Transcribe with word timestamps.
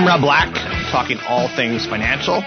I'm 0.00 0.06
Rob 0.06 0.22
Black, 0.22 0.54
talking 0.90 1.18
all 1.28 1.54
things 1.54 1.84
financial, 1.84 2.40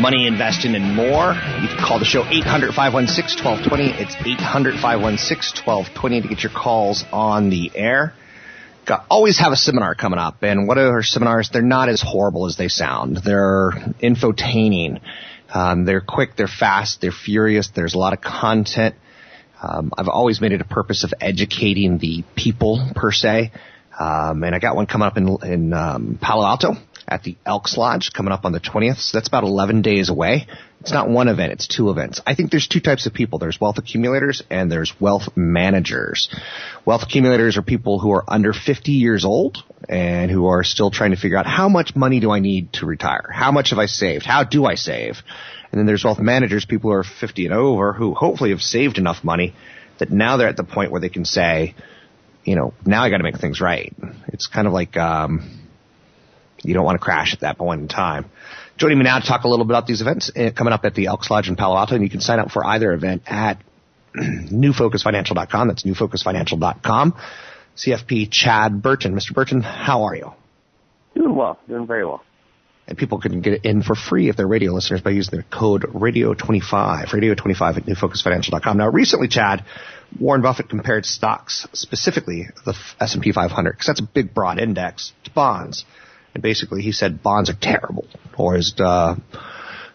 money 0.00 0.26
investing, 0.26 0.74
and 0.74 0.96
more. 0.96 1.32
You 1.62 1.68
can 1.68 1.78
call 1.78 2.00
the 2.00 2.04
show 2.04 2.24
800 2.26 2.74
516 2.74 3.44
1220. 3.44 4.02
It's 4.02 4.16
800 4.18 4.80
516 4.80 5.62
1220 5.64 6.22
to 6.22 6.26
get 6.26 6.42
your 6.42 6.50
calls 6.50 7.04
on 7.12 7.50
the 7.50 7.70
air. 7.76 8.14
Got, 8.84 9.06
always 9.08 9.38
have 9.38 9.52
a 9.52 9.56
seminar 9.56 9.94
coming 9.94 10.18
up, 10.18 10.42
and 10.42 10.66
what 10.66 10.76
are 10.76 11.04
seminars? 11.04 11.50
They're 11.52 11.62
not 11.62 11.88
as 11.88 12.02
horrible 12.02 12.46
as 12.46 12.56
they 12.56 12.66
sound. 12.66 13.18
They're 13.24 13.70
infotaining. 14.02 15.02
Um, 15.54 15.84
they're 15.84 16.00
quick, 16.00 16.34
they're 16.34 16.48
fast, 16.48 17.00
they're 17.00 17.12
furious. 17.12 17.70
There's 17.72 17.94
a 17.94 17.98
lot 17.98 18.12
of 18.12 18.22
content. 18.22 18.96
Um, 19.62 19.92
I've 19.96 20.08
always 20.08 20.40
made 20.40 20.50
it 20.50 20.60
a 20.60 20.64
purpose 20.64 21.04
of 21.04 21.14
educating 21.20 21.98
the 21.98 22.24
people 22.34 22.90
per 22.96 23.12
se. 23.12 23.52
Um, 24.00 24.42
and 24.44 24.54
I 24.54 24.58
got 24.58 24.76
one 24.76 24.86
coming 24.86 25.06
up 25.06 25.18
in, 25.18 25.36
in 25.42 25.72
um, 25.74 26.18
Palo 26.20 26.46
Alto 26.46 26.72
at 27.06 27.22
the 27.22 27.36
Elks 27.44 27.76
Lodge 27.76 28.12
coming 28.14 28.32
up 28.32 28.46
on 28.46 28.52
the 28.52 28.60
20th. 28.60 28.98
So 28.98 29.18
that's 29.18 29.28
about 29.28 29.44
11 29.44 29.82
days 29.82 30.08
away. 30.08 30.46
It's 30.80 30.92
not 30.92 31.10
one 31.10 31.28
event, 31.28 31.52
it's 31.52 31.66
two 31.66 31.90
events. 31.90 32.22
I 32.26 32.34
think 32.34 32.50
there's 32.50 32.66
two 32.66 32.80
types 32.80 33.04
of 33.04 33.12
people. 33.12 33.38
There's 33.38 33.60
wealth 33.60 33.76
accumulators 33.76 34.42
and 34.48 34.72
there's 34.72 34.98
wealth 34.98 35.36
managers. 35.36 36.34
Wealth 36.86 37.02
accumulators 37.02 37.58
are 37.58 37.62
people 37.62 37.98
who 37.98 38.12
are 38.12 38.24
under 38.26 38.54
50 38.54 38.92
years 38.92 39.26
old 39.26 39.58
and 39.90 40.30
who 40.30 40.46
are 40.46 40.64
still 40.64 40.90
trying 40.90 41.10
to 41.10 41.18
figure 41.18 41.36
out 41.36 41.46
how 41.46 41.68
much 41.68 41.94
money 41.94 42.20
do 42.20 42.30
I 42.30 42.38
need 42.38 42.72
to 42.74 42.86
retire? 42.86 43.28
How 43.30 43.52
much 43.52 43.70
have 43.70 43.78
I 43.78 43.84
saved? 43.84 44.24
How 44.24 44.44
do 44.44 44.64
I 44.64 44.76
save? 44.76 45.18
And 45.70 45.78
then 45.78 45.84
there's 45.84 46.02
wealth 46.02 46.18
managers, 46.18 46.64
people 46.64 46.90
who 46.90 46.96
are 46.96 47.04
50 47.04 47.44
and 47.44 47.54
over 47.54 47.92
who 47.92 48.14
hopefully 48.14 48.50
have 48.50 48.62
saved 48.62 48.96
enough 48.96 49.22
money 49.22 49.54
that 49.98 50.10
now 50.10 50.38
they're 50.38 50.48
at 50.48 50.56
the 50.56 50.64
point 50.64 50.90
where 50.90 51.00
they 51.00 51.10
can 51.10 51.26
say, 51.26 51.74
you 52.44 52.56
know, 52.56 52.74
now 52.84 53.02
I 53.02 53.10
got 53.10 53.18
to 53.18 53.22
make 53.22 53.38
things 53.38 53.60
right. 53.60 53.94
It's 54.28 54.46
kind 54.46 54.66
of 54.66 54.72
like 54.72 54.96
um, 54.96 55.60
you 56.62 56.74
don't 56.74 56.84
want 56.84 56.96
to 56.96 57.04
crash 57.04 57.34
at 57.34 57.40
that 57.40 57.58
point 57.58 57.80
in 57.80 57.88
time. 57.88 58.30
Joining 58.76 58.98
me 58.98 59.04
now 59.04 59.18
to 59.18 59.26
talk 59.26 59.44
a 59.44 59.48
little 59.48 59.64
bit 59.64 59.72
about 59.72 59.86
these 59.86 60.00
events 60.00 60.30
uh, 60.34 60.50
coming 60.56 60.72
up 60.72 60.84
at 60.84 60.94
the 60.94 61.06
Elks 61.06 61.30
Lodge 61.30 61.48
in 61.48 61.56
Palo 61.56 61.76
Alto, 61.76 61.94
and 61.94 62.02
you 62.02 62.10
can 62.10 62.20
sign 62.20 62.38
up 62.38 62.50
for 62.50 62.64
either 62.64 62.92
event 62.92 63.22
at 63.26 63.58
newfocusfinancial.com. 64.16 65.68
That's 65.68 65.84
newfocusfinancial.com. 65.84 67.14
CFP 67.76 68.30
Chad 68.30 68.82
Burton. 68.82 69.14
Mr. 69.14 69.34
Burton, 69.34 69.62
how 69.62 70.04
are 70.04 70.16
you? 70.16 70.32
Doing 71.14 71.34
well. 71.34 71.58
Doing 71.68 71.86
very 71.86 72.04
well. 72.04 72.22
And 72.90 72.98
people 72.98 73.20
can 73.20 73.40
get 73.40 73.64
in 73.64 73.82
for 73.82 73.94
free 73.94 74.28
if 74.28 74.36
they're 74.36 74.48
radio 74.48 74.72
listeners 74.72 75.00
by 75.00 75.10
using 75.10 75.38
the 75.38 75.44
code 75.44 75.82
radio25, 75.82 77.06
radio25 77.06 77.76
at 77.76 77.86
newfocusfinancial.com. 77.86 78.76
Now, 78.76 78.88
recently, 78.88 79.28
Chad, 79.28 79.64
Warren 80.18 80.42
Buffett 80.42 80.68
compared 80.68 81.06
stocks, 81.06 81.68
specifically 81.72 82.48
the 82.66 82.74
S&P 83.00 83.30
500, 83.30 83.70
because 83.70 83.86
that's 83.86 84.00
a 84.00 84.08
big 84.12 84.34
broad 84.34 84.58
index, 84.58 85.12
to 85.22 85.30
bonds. 85.30 85.84
And 86.34 86.42
basically 86.42 86.82
he 86.82 86.90
said 86.90 87.22
bonds 87.22 87.48
are 87.48 87.56
terrible. 87.60 88.06
Or 88.36 88.56
as 88.56 88.74
uh, 88.78 89.14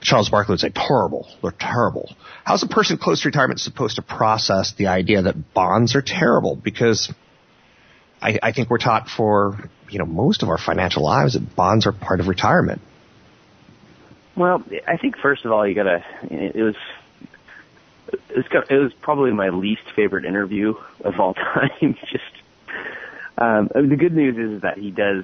Charles 0.01 0.29
Barkley 0.29 0.53
would 0.53 0.59
say, 0.62 0.72
terrible. 0.73 1.27
They're 1.41 1.51
terrible. 1.51 2.16
How's 2.45 2.63
a 2.63 2.67
person 2.67 2.97
close 2.97 3.22
to 3.23 3.27
retirement 3.27 3.59
supposed 3.59 3.97
to 3.97 4.03
process 4.03 4.73
the 4.77 4.88
idea 4.88 5.22
that 5.23 5.53
bonds 5.53 5.95
are 5.95 6.01
terrible? 6.01 6.56
Because 6.56 7.13
I, 8.25 8.40
I 8.41 8.52
think 8.53 8.72
we're 8.72 8.80
taught 8.80 9.08
for, 9.08 9.69
you 9.90 10.00
know, 10.00 10.06
most 10.06 10.41
of 10.41 10.50
our 10.50 10.58
financial 10.58 11.03
lives 11.03 11.34
that 11.34 11.56
bonds 11.56 11.86
are 11.86 11.91
part 11.91 12.19
of 12.19 12.28
retirement. 12.28 12.81
Well, 14.36 14.63
I 14.88 14.97
think 14.97 15.18
first 15.18 15.46
of 15.46 15.52
all, 15.52 15.66
you 15.68 15.75
gotta, 15.75 16.03
it 16.24 16.56
was 16.56 16.75
it 18.30 18.36
was, 18.36 18.46
it 18.69 18.75
was 18.75 18.94
probably 19.02 19.31
my 19.31 19.50
least 19.50 19.84
favorite 19.96 20.25
interview 20.25 20.74
of 21.02 21.19
all 21.19 21.34
time. 21.53 21.96
Just 22.12 22.24
um, 23.38 23.69
the 23.74 23.96
good 23.96 24.13
news 24.13 24.38
is 24.38 24.62
that 24.63 24.78
he 24.78 24.90
does, 24.90 25.24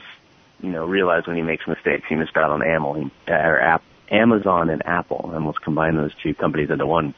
you 0.62 0.70
know, 0.70 0.86
realize 0.86 1.26
when 1.26 1.36
he 1.36 1.42
makes 1.42 1.68
mistakes. 1.68 2.04
He 2.08 2.16
missed 2.16 2.38
out 2.38 2.52
on 2.52 2.62
Amazon 2.62 3.12
or 3.28 3.60
App, 3.60 3.84
Amazon 4.10 4.70
and 4.70 4.86
Apple, 4.86 5.22
and 5.26 5.34
almost 5.34 5.62
combine 5.62 5.98
those 5.98 6.14
two 6.22 6.36
companies 6.36 6.70
into 6.70 6.86
one. 6.86 7.16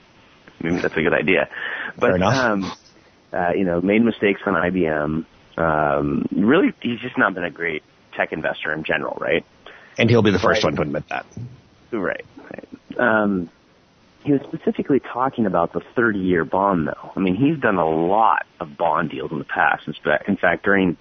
Maybe 0.61 0.77
that's 0.77 0.95
a 0.95 1.01
good 1.01 1.13
idea. 1.13 1.49
But 1.95 2.07
Fair 2.07 2.15
enough. 2.15 2.35
um, 2.35 2.71
uh, 3.33 3.51
you 3.55 3.65
know, 3.65 3.81
made 3.81 4.01
mistakes 4.03 4.41
on 4.45 4.53
IBM. 4.53 5.25
Um, 5.57 6.25
really, 6.31 6.73
he's 6.81 6.99
just 6.99 7.17
not 7.17 7.33
been 7.33 7.43
a 7.43 7.51
great 7.51 7.83
tech 8.15 8.31
investor 8.33 8.73
in 8.73 8.83
general, 8.83 9.17
right? 9.19 9.45
And 9.97 10.09
he'll 10.09 10.21
be 10.21 10.31
the 10.31 10.39
first 10.39 10.63
Right. 10.63 10.71
one 10.71 10.75
to 10.77 10.81
admit 10.83 11.07
that. 11.09 11.25
Right. 11.91 12.25
right. 12.51 12.99
Um, 12.99 13.49
he 14.23 14.31
was 14.31 14.41
specifically 14.41 14.99
talking 14.99 15.45
about 15.45 15.73
the 15.73 15.81
30-year 15.95 16.45
bond, 16.45 16.87
though. 16.87 17.11
I 17.15 17.19
mean, 17.19 17.35
he's 17.35 17.59
done 17.59 17.75
a 17.75 17.87
lot 17.87 18.45
of 18.59 18.77
bond 18.77 19.09
deals 19.11 19.31
in 19.31 19.37
the 19.39 19.43
past. 19.45 19.87
In 20.27 20.37
fact, 20.37 20.63
during 20.63 20.97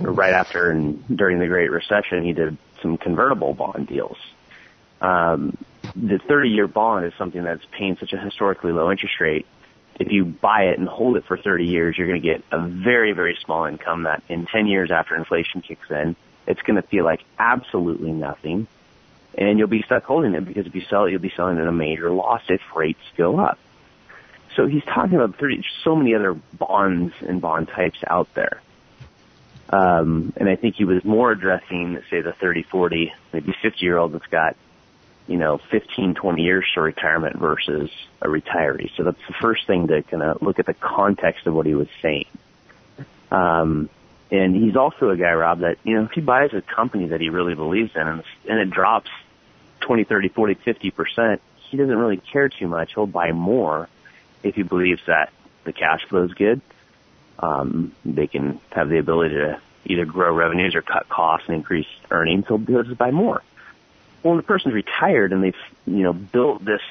right 0.00 0.32
after 0.32 0.70
and 0.70 1.04
during 1.16 1.38
the 1.38 1.46
Great 1.46 1.70
Recession, 1.70 2.24
he 2.24 2.32
did 2.32 2.56
some 2.82 2.96
convertible 2.98 3.54
bond 3.54 3.86
deals. 3.86 4.16
Um, 5.00 5.56
the 5.94 6.18
30-year 6.18 6.66
bond 6.66 7.06
is 7.06 7.12
something 7.16 7.42
that's 7.44 7.64
paying 7.70 7.96
such 7.98 8.12
a 8.12 8.18
historically 8.18 8.72
low 8.72 8.90
interest 8.90 9.20
rate. 9.20 9.46
If 10.00 10.10
you 10.10 10.24
buy 10.24 10.64
it 10.64 10.78
and 10.78 10.88
hold 10.88 11.16
it 11.16 11.24
for 11.26 11.36
30 11.36 11.64
years, 11.64 11.96
you're 11.96 12.08
going 12.08 12.20
to 12.20 12.26
get 12.26 12.42
a 12.50 12.66
very, 12.66 13.12
very 13.12 13.38
small 13.44 13.66
income 13.66 14.04
that 14.04 14.22
in 14.28 14.46
10 14.46 14.66
years 14.66 14.90
after 14.90 15.14
inflation 15.14 15.60
kicks 15.60 15.90
in, 15.90 16.16
it's 16.46 16.62
going 16.62 16.80
to 16.80 16.86
feel 16.88 17.04
like 17.04 17.20
absolutely 17.38 18.12
nothing 18.12 18.66
and 19.34 19.58
you'll 19.58 19.68
be 19.68 19.82
stuck 19.82 20.04
holding 20.04 20.34
it 20.34 20.44
because 20.44 20.66
if 20.66 20.74
you 20.74 20.82
sell 20.90 21.04
it, 21.04 21.10
you'll 21.10 21.20
be 21.20 21.32
selling 21.34 21.58
at 21.58 21.66
a 21.66 21.72
major 21.72 22.10
loss 22.10 22.42
if 22.48 22.60
rates 22.74 23.00
go 23.16 23.38
up. 23.38 23.58
So 24.56 24.66
he's 24.66 24.84
talking 24.84 25.14
about 25.14 25.38
30, 25.38 25.64
so 25.82 25.96
many 25.96 26.14
other 26.14 26.34
bonds 26.34 27.14
and 27.20 27.40
bond 27.40 27.68
types 27.68 27.98
out 28.06 28.28
there. 28.34 28.60
Um, 29.70 30.34
and 30.36 30.50
I 30.50 30.56
think 30.56 30.74
he 30.76 30.84
was 30.84 31.02
more 31.02 31.32
addressing, 31.32 31.98
say, 32.10 32.20
the 32.20 32.34
30, 32.34 32.64
40, 32.64 33.12
maybe 33.32 33.54
50 33.62 33.78
year 33.80 33.96
old 33.96 34.12
that's 34.12 34.26
got, 34.26 34.56
you 35.26 35.36
know, 35.36 35.58
15, 35.70 36.14
20 36.14 36.42
years 36.42 36.64
to 36.74 36.80
retirement 36.80 37.36
versus 37.36 37.90
a 38.20 38.26
retiree. 38.26 38.90
So 38.96 39.04
that's 39.04 39.20
the 39.28 39.34
first 39.40 39.66
thing 39.66 39.88
to 39.88 40.02
kind 40.02 40.22
of 40.22 40.42
look 40.42 40.58
at 40.58 40.66
the 40.66 40.74
context 40.74 41.46
of 41.46 41.54
what 41.54 41.66
he 41.66 41.74
was 41.74 41.88
saying. 42.00 42.26
Um, 43.30 43.88
and 44.30 44.56
he's 44.56 44.76
also 44.76 45.10
a 45.10 45.16
guy, 45.16 45.32
Rob, 45.32 45.60
that, 45.60 45.76
you 45.84 45.94
know, 45.94 46.04
if 46.04 46.12
he 46.12 46.20
buys 46.20 46.52
a 46.54 46.62
company 46.62 47.08
that 47.08 47.20
he 47.20 47.28
really 47.28 47.54
believes 47.54 47.92
in 47.94 48.02
and, 48.02 48.22
and 48.48 48.58
it 48.60 48.70
drops 48.70 49.10
20, 49.80 50.04
30, 50.04 50.28
40, 50.28 50.54
50%, 50.54 51.38
he 51.70 51.76
doesn't 51.76 51.96
really 51.96 52.16
care 52.16 52.48
too 52.48 52.66
much. 52.66 52.92
He'll 52.94 53.06
buy 53.06 53.32
more 53.32 53.88
if 54.42 54.54
he 54.54 54.62
believes 54.62 55.00
that 55.06 55.32
the 55.64 55.72
cash 55.72 56.04
flow 56.08 56.24
is 56.24 56.32
good. 56.34 56.60
Um, 57.38 57.94
they 58.04 58.26
can 58.26 58.60
have 58.70 58.88
the 58.88 58.98
ability 58.98 59.36
to 59.36 59.60
either 59.84 60.04
grow 60.04 60.34
revenues 60.34 60.74
or 60.74 60.82
cut 60.82 61.08
costs 61.08 61.48
and 61.48 61.56
increase 61.56 61.86
earnings. 62.10 62.44
So 62.48 62.56
they'll 62.56 62.82
just 62.82 62.98
buy 62.98 63.10
more. 63.10 63.42
Well, 64.22 64.36
the 64.36 64.42
person's 64.42 64.74
retired 64.74 65.32
and 65.32 65.42
they've 65.42 65.54
you 65.86 66.02
know 66.02 66.12
built 66.12 66.64
this 66.64 66.82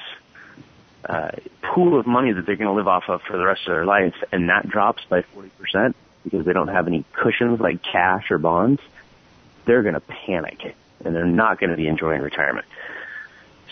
uh, 1.04 1.30
pool 1.62 1.98
of 1.98 2.06
money 2.06 2.32
that 2.32 2.46
they're 2.46 2.56
going 2.56 2.68
to 2.68 2.74
live 2.74 2.88
off 2.88 3.04
of 3.08 3.22
for 3.22 3.36
the 3.36 3.44
rest 3.44 3.62
of 3.66 3.72
their 3.72 3.84
life, 3.84 4.14
and 4.30 4.48
that 4.48 4.68
drops 4.68 5.04
by 5.08 5.22
40% 5.22 5.94
because 6.24 6.44
they 6.44 6.52
don't 6.52 6.68
have 6.68 6.86
any 6.86 7.04
cushions 7.12 7.60
like 7.60 7.82
cash 7.82 8.30
or 8.30 8.38
bonds, 8.38 8.80
they're 9.64 9.82
going 9.82 9.94
to 9.94 10.00
panic 10.00 10.76
and 11.04 11.14
they're 11.14 11.26
not 11.26 11.58
going 11.58 11.70
to 11.70 11.76
be 11.76 11.88
enjoying 11.88 12.22
retirement. 12.22 12.66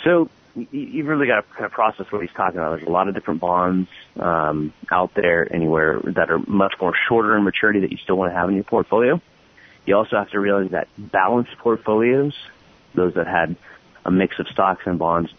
So 0.03 0.29
you've 0.55 1.07
really 1.07 1.27
got 1.27 1.47
to 1.47 1.55
kind 1.55 1.65
of 1.65 1.73
process 1.73 2.11
what 2.11 2.23
he's 2.23 2.33
talking 2.33 2.59
about. 2.59 2.77
There's 2.77 2.89
a 2.89 2.93
lot 2.93 3.09
of 3.09 3.15
different 3.15 3.41
bonds 3.41 3.89
um, 4.19 4.73
out 4.91 5.15
there 5.15 5.53
anywhere 5.53 6.01
that 6.01 6.31
are 6.31 6.39
much 6.39 6.75
more 6.81 6.95
shorter 7.09 7.37
in 7.37 7.45
maturity 7.45 7.81
that 7.81 7.93
you 7.93 7.99
still 7.99 8.17
want 8.17 8.33
to 8.33 8.37
have 8.37 8.49
in 8.49 8.57
your 8.57 8.65
portfolio. 8.65 9.21
You 9.87 9.97
also 9.97 10.17
have 10.17 10.31
to 10.31 10.41
realize 10.41 10.71
that 10.73 10.89
balanced 10.99 11.57
portfolios, 11.59 12.35
those 12.95 13.15
that 13.15 13.27
had 13.27 13.57
a 14.05 14.11
mix 14.11 14.39
of 14.39 14.49
stocks 14.49 14.83
and 14.87 14.99
bonds, 14.99 15.33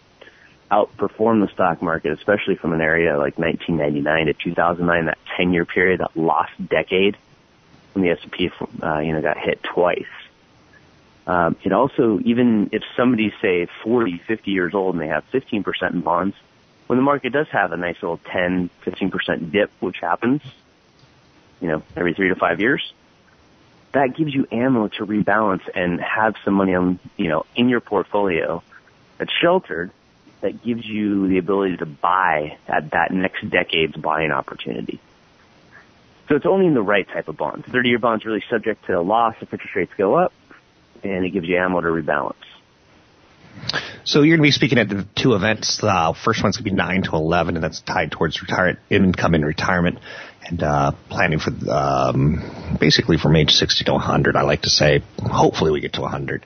outperformed 0.70 1.46
the 1.46 1.52
stock 1.52 1.82
market, 1.82 2.12
especially 2.12 2.56
from 2.56 2.72
an 2.72 2.80
area 2.80 3.18
like 3.18 3.38
1999 3.38 4.26
to 4.26 4.32
2009, 4.32 5.04
that 5.06 5.18
10-year 5.38 5.64
period, 5.66 6.00
that 6.00 6.16
lost 6.16 6.52
decade 6.66 7.16
when 7.92 8.04
the 8.04 8.10
S&P, 8.10 8.50
uh, 8.82 8.98
you 9.00 9.12
know, 9.12 9.20
got 9.20 9.36
hit 9.36 9.62
twice. 9.62 10.06
Um, 11.26 11.56
it 11.62 11.72
also, 11.72 12.18
even 12.24 12.70
if 12.72 12.82
somebody's 12.96 13.32
say 13.40 13.66
40, 13.84 14.22
50 14.26 14.50
years 14.50 14.74
old 14.74 14.94
and 14.94 15.02
they 15.02 15.08
have 15.08 15.24
15% 15.30 15.92
in 15.92 16.00
bonds, 16.00 16.34
when 16.86 16.96
the 16.98 17.02
market 17.02 17.32
does 17.32 17.48
have 17.50 17.72
a 17.72 17.76
nice 17.76 17.96
little 18.02 18.18
10, 18.18 18.70
15% 18.84 19.52
dip, 19.52 19.70
which 19.80 19.98
happens, 20.00 20.42
you 21.60 21.68
know, 21.68 21.82
every 21.96 22.14
three 22.14 22.28
to 22.28 22.34
five 22.34 22.60
years, 22.60 22.92
that 23.92 24.16
gives 24.16 24.34
you 24.34 24.46
ammo 24.50 24.88
to 24.88 25.06
rebalance 25.06 25.62
and 25.74 26.00
have 26.00 26.34
some 26.44 26.54
money 26.54 26.74
on, 26.74 26.98
you 27.16 27.28
know, 27.28 27.44
in 27.54 27.68
your 27.68 27.80
portfolio 27.80 28.62
that's 29.18 29.32
sheltered 29.40 29.90
that 30.40 30.62
gives 30.64 30.84
you 30.84 31.28
the 31.28 31.38
ability 31.38 31.76
to 31.76 31.86
buy 31.86 32.58
at 32.66 32.90
that 32.90 33.12
next 33.12 33.48
decade's 33.48 33.96
buying 33.96 34.30
opportunity. 34.30 35.00
So 36.28 36.36
it's 36.36 36.46
only 36.46 36.66
in 36.66 36.74
the 36.74 36.82
right 36.82 37.06
type 37.06 37.28
of 37.28 37.36
bonds. 37.36 37.66
30 37.68 37.88
year 37.88 37.98
bonds 37.98 38.24
really 38.24 38.42
subject 38.50 38.86
to 38.86 39.00
loss 39.00 39.34
if 39.40 39.52
interest 39.52 39.74
rates 39.74 39.92
go 39.96 40.14
up 40.14 40.32
and 41.02 41.24
it 41.24 41.30
gives 41.30 41.46
you 41.46 41.56
ammo 41.58 41.80
to 41.80 41.88
rebalance. 41.88 42.34
So 44.04 44.22
you're 44.22 44.36
going 44.36 44.44
to 44.44 44.48
be 44.48 44.52
speaking 44.52 44.78
at 44.78 44.88
the 44.88 45.06
two 45.14 45.34
events. 45.34 45.78
The 45.80 45.88
uh, 45.88 46.12
first 46.12 46.42
one's 46.42 46.56
going 46.56 46.64
to 46.64 46.70
be 46.70 46.76
9 46.76 47.02
to 47.04 47.10
11, 47.12 47.54
and 47.54 47.62
that's 47.62 47.80
tied 47.80 48.10
towards 48.10 48.40
retirement, 48.42 48.80
income 48.90 49.34
in 49.34 49.44
retirement, 49.44 49.98
and 50.46 50.62
uh, 50.62 50.92
planning 51.08 51.38
for 51.38 51.52
um, 51.70 52.76
basically 52.80 53.18
from 53.18 53.36
age 53.36 53.52
60 53.52 53.84
to 53.84 53.92
100. 53.92 54.36
I 54.36 54.42
like 54.42 54.62
to 54.62 54.70
say, 54.70 55.02
hopefully 55.18 55.70
we 55.70 55.80
get 55.80 55.94
to 55.94 56.00
100 56.00 56.44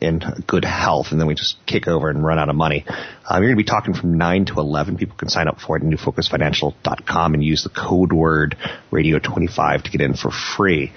in 0.00 0.20
good 0.46 0.64
health, 0.64 1.06
and 1.10 1.20
then 1.20 1.26
we 1.26 1.34
just 1.34 1.56
kick 1.64 1.88
over 1.88 2.10
and 2.10 2.22
run 2.22 2.38
out 2.38 2.48
of 2.48 2.56
money. 2.56 2.84
Um, 2.88 3.42
you're 3.42 3.54
going 3.54 3.56
to 3.58 3.64
be 3.64 3.64
talking 3.64 3.94
from 3.94 4.18
9 4.18 4.46
to 4.46 4.54
11. 4.58 4.98
People 4.98 5.16
can 5.16 5.28
sign 5.28 5.48
up 5.48 5.60
for 5.60 5.76
it 5.76 5.82
at 5.82 5.88
newfocusfinancial.com 5.88 7.34
and 7.34 7.42
use 7.42 7.62
the 7.62 7.70
code 7.70 8.12
word 8.12 8.56
radio25 8.90 9.84
to 9.84 9.90
get 9.90 10.00
in 10.00 10.14
for 10.14 10.30
free. 10.30 10.92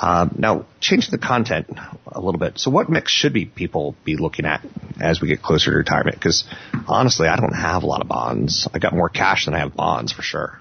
Um, 0.00 0.34
now, 0.38 0.66
changing 0.80 1.10
the 1.10 1.18
content 1.18 1.68
a 2.06 2.20
little 2.20 2.40
bit. 2.40 2.58
So, 2.58 2.70
what 2.70 2.88
mix 2.88 3.12
should 3.12 3.34
be 3.34 3.44
people 3.44 3.94
be 4.04 4.16
looking 4.16 4.46
at 4.46 4.64
as 4.98 5.20
we 5.20 5.28
get 5.28 5.42
closer 5.42 5.70
to 5.72 5.76
retirement? 5.76 6.16
Because 6.16 6.44
honestly, 6.88 7.28
I 7.28 7.36
don't 7.36 7.52
have 7.52 7.82
a 7.82 7.86
lot 7.86 8.00
of 8.00 8.08
bonds. 8.08 8.66
I 8.72 8.78
got 8.78 8.94
more 8.94 9.10
cash 9.10 9.44
than 9.44 9.54
I 9.54 9.58
have 9.58 9.76
bonds 9.76 10.10
for 10.10 10.22
sure. 10.22 10.58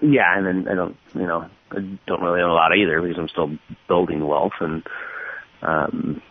Yeah, 0.00 0.36
and 0.36 0.46
then 0.46 0.68
I 0.68 0.74
don't, 0.74 0.96
you 1.14 1.26
know, 1.26 1.48
I 1.70 1.76
don't 2.06 2.22
really 2.22 2.40
own 2.40 2.50
a 2.50 2.54
lot 2.54 2.76
either 2.76 3.00
because 3.00 3.18
I'm 3.18 3.28
still 3.28 3.50
building 3.88 4.26
wealth, 4.26 4.52
and 4.60 4.82
um, 5.62 6.22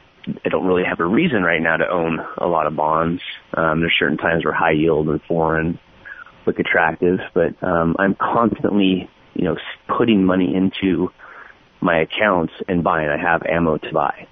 I 0.45 0.50
don't 0.50 0.65
really 0.65 0.83
have 0.83 1.00
a 1.00 1.06
reason 1.06 1.44
right 1.44 1.62
now 1.62 1.77
to 1.77 1.89
own 1.89 2.19
a 2.38 2.48
lot 2.48 2.68
of 2.68 2.75
bonds. 2.75 3.21
Um, 3.53 3.80
there's 3.81 3.95
certain 3.98 4.18
times 4.18 4.45
where 4.45 4.53
high 4.53 4.71
yield 4.71 5.09
and 5.09 5.21
foreign 5.24 5.80
look 6.45 6.59
attractive, 6.59 7.19
but 7.33 7.62
um, 7.63 7.95
I'm 8.00 8.15
constantly, 8.15 9.09
you 9.33 9.44
know, 9.45 9.57
putting 9.98 10.24
money 10.24 10.53
into 10.56 11.09
my 11.81 12.01
accounts 12.01 12.53
and 12.68 12.83
buying. 12.83 13.09
I 13.09 13.18
have 13.18 13.44
ammo 13.44 13.77
to 13.77 13.92
buy. 13.92 14.27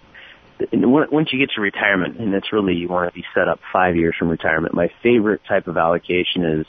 Once 0.73 1.29
you 1.31 1.39
get 1.39 1.51
to 1.55 1.61
retirement, 1.61 2.19
and 2.19 2.33
it's 2.33 2.51
really 2.51 2.73
you 2.73 2.89
want 2.89 3.09
to 3.11 3.15
be 3.15 3.25
set 3.33 3.47
up 3.47 3.59
five 3.71 3.95
years 3.95 4.15
from 4.17 4.27
retirement. 4.27 4.73
My 4.73 4.91
favorite 5.01 5.41
type 5.47 5.67
of 5.67 5.77
allocation 5.77 6.43
is 6.43 6.65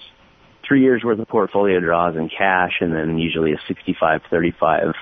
three 0.70 0.82
years 0.82 1.02
worth 1.02 1.18
of 1.18 1.26
portfolio 1.26 1.80
draws 1.80 2.14
in 2.14 2.28
cash, 2.28 2.74
and 2.80 2.94
then 2.94 3.18
usually 3.18 3.52
a 3.52 3.58
65, 3.66 4.20
35, 4.30 4.94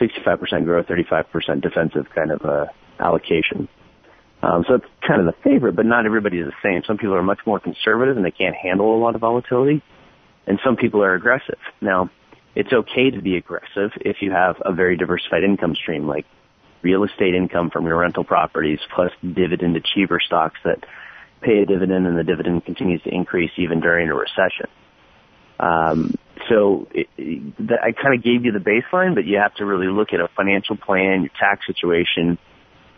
65% 0.00 0.64
growth, 0.64 0.86
35% 0.86 1.60
defensive 1.62 2.06
kind 2.12 2.32
of 2.32 2.44
uh, 2.44 2.66
allocation. 2.98 3.68
Um, 4.42 4.64
so 4.66 4.74
it's 4.74 4.86
kind 5.06 5.20
of 5.20 5.26
the 5.26 5.40
favorite, 5.44 5.76
but 5.76 5.86
not 5.86 6.06
everybody 6.06 6.40
is 6.40 6.46
the 6.46 6.52
same. 6.60 6.82
Some 6.88 6.98
people 6.98 7.14
are 7.14 7.22
much 7.22 7.38
more 7.46 7.60
conservative 7.60 8.16
and 8.16 8.26
they 8.26 8.32
can't 8.32 8.56
handle 8.56 8.96
a 8.96 8.98
lot 8.98 9.14
of 9.14 9.20
volatility, 9.20 9.80
and 10.44 10.58
some 10.64 10.74
people 10.74 11.04
are 11.04 11.14
aggressive. 11.14 11.58
Now, 11.80 12.10
it's 12.56 12.72
okay 12.72 13.10
to 13.10 13.22
be 13.22 13.36
aggressive 13.36 13.92
if 14.00 14.22
you 14.22 14.32
have 14.32 14.56
a 14.60 14.72
very 14.72 14.96
diversified 14.96 15.44
income 15.44 15.76
stream 15.76 16.08
like 16.08 16.26
real 16.82 17.04
estate 17.04 17.36
income 17.36 17.70
from 17.70 17.86
your 17.86 17.98
rental 17.98 18.24
properties 18.24 18.80
plus 18.92 19.12
dividend 19.22 19.76
achiever 19.76 20.18
stocks 20.18 20.58
that 20.64 20.84
pay 21.44 21.58
a 21.58 21.66
dividend 21.66 22.06
and 22.06 22.16
the 22.16 22.24
dividend 22.24 22.64
continues 22.64 23.02
to 23.02 23.10
increase 23.10 23.50
even 23.56 23.80
during 23.80 24.08
a 24.08 24.14
recession. 24.14 24.66
Um, 25.60 26.14
so 26.48 26.88
it, 26.92 27.08
it, 27.16 27.70
I 27.70 27.92
kind 27.92 28.14
of 28.14 28.22
gave 28.22 28.44
you 28.44 28.52
the 28.52 28.58
baseline, 28.58 29.14
but 29.14 29.24
you 29.24 29.38
have 29.38 29.54
to 29.56 29.64
really 29.64 29.86
look 29.86 30.12
at 30.12 30.20
a 30.20 30.28
financial 30.36 30.76
plan, 30.76 31.22
your 31.22 31.30
tax 31.38 31.66
situation, 31.66 32.38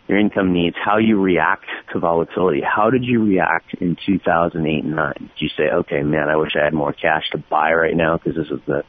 your 0.07 0.17
income 0.17 0.53
needs, 0.53 0.75
how 0.83 0.97
you 0.97 1.21
react 1.21 1.65
to 1.93 1.99
volatility. 1.99 2.61
How 2.61 2.89
did 2.89 3.03
you 3.03 3.23
react 3.23 3.75
in 3.75 3.97
2008 4.05 4.83
and 4.83 4.95
9? 4.95 5.13
Did 5.19 5.29
you 5.37 5.49
say, 5.49 5.63
okay, 5.63 6.01
man, 6.01 6.29
I 6.29 6.37
wish 6.37 6.53
I 6.59 6.63
had 6.63 6.73
more 6.73 6.93
cash 6.93 7.29
to 7.31 7.37
buy 7.37 7.73
right 7.73 7.95
now 7.95 8.17
because 8.17 8.35
this 8.35 8.47
is 8.51 8.63
the 8.65 8.83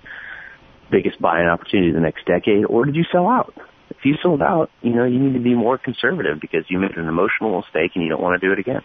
biggest 0.91 1.21
buying 1.21 1.47
opportunity 1.47 1.91
of 1.91 1.95
the 1.95 2.01
next 2.01 2.25
decade, 2.25 2.65
or 2.65 2.87
did 2.87 2.97
you 2.97 3.05
sell 3.13 3.29
out? 3.29 3.55
If 3.91 4.05
you 4.05 4.15
sold 4.23 4.43
out, 4.43 4.71
you 4.81 4.95
know, 4.95 5.05
you 5.05 5.19
need 5.19 5.35
to 5.35 5.43
be 5.43 5.55
more 5.55 5.77
conservative 5.77 6.41
because 6.41 6.65
you 6.69 6.79
made 6.79 6.97
an 6.97 7.09
emotional 7.09 7.61
mistake 7.61 7.93
and 7.95 8.05
you 8.05 8.11
don't 8.11 8.23
want 8.23 8.41
to 8.41 8.47
do 8.47 8.53
it 8.53 8.59
again. 8.59 8.83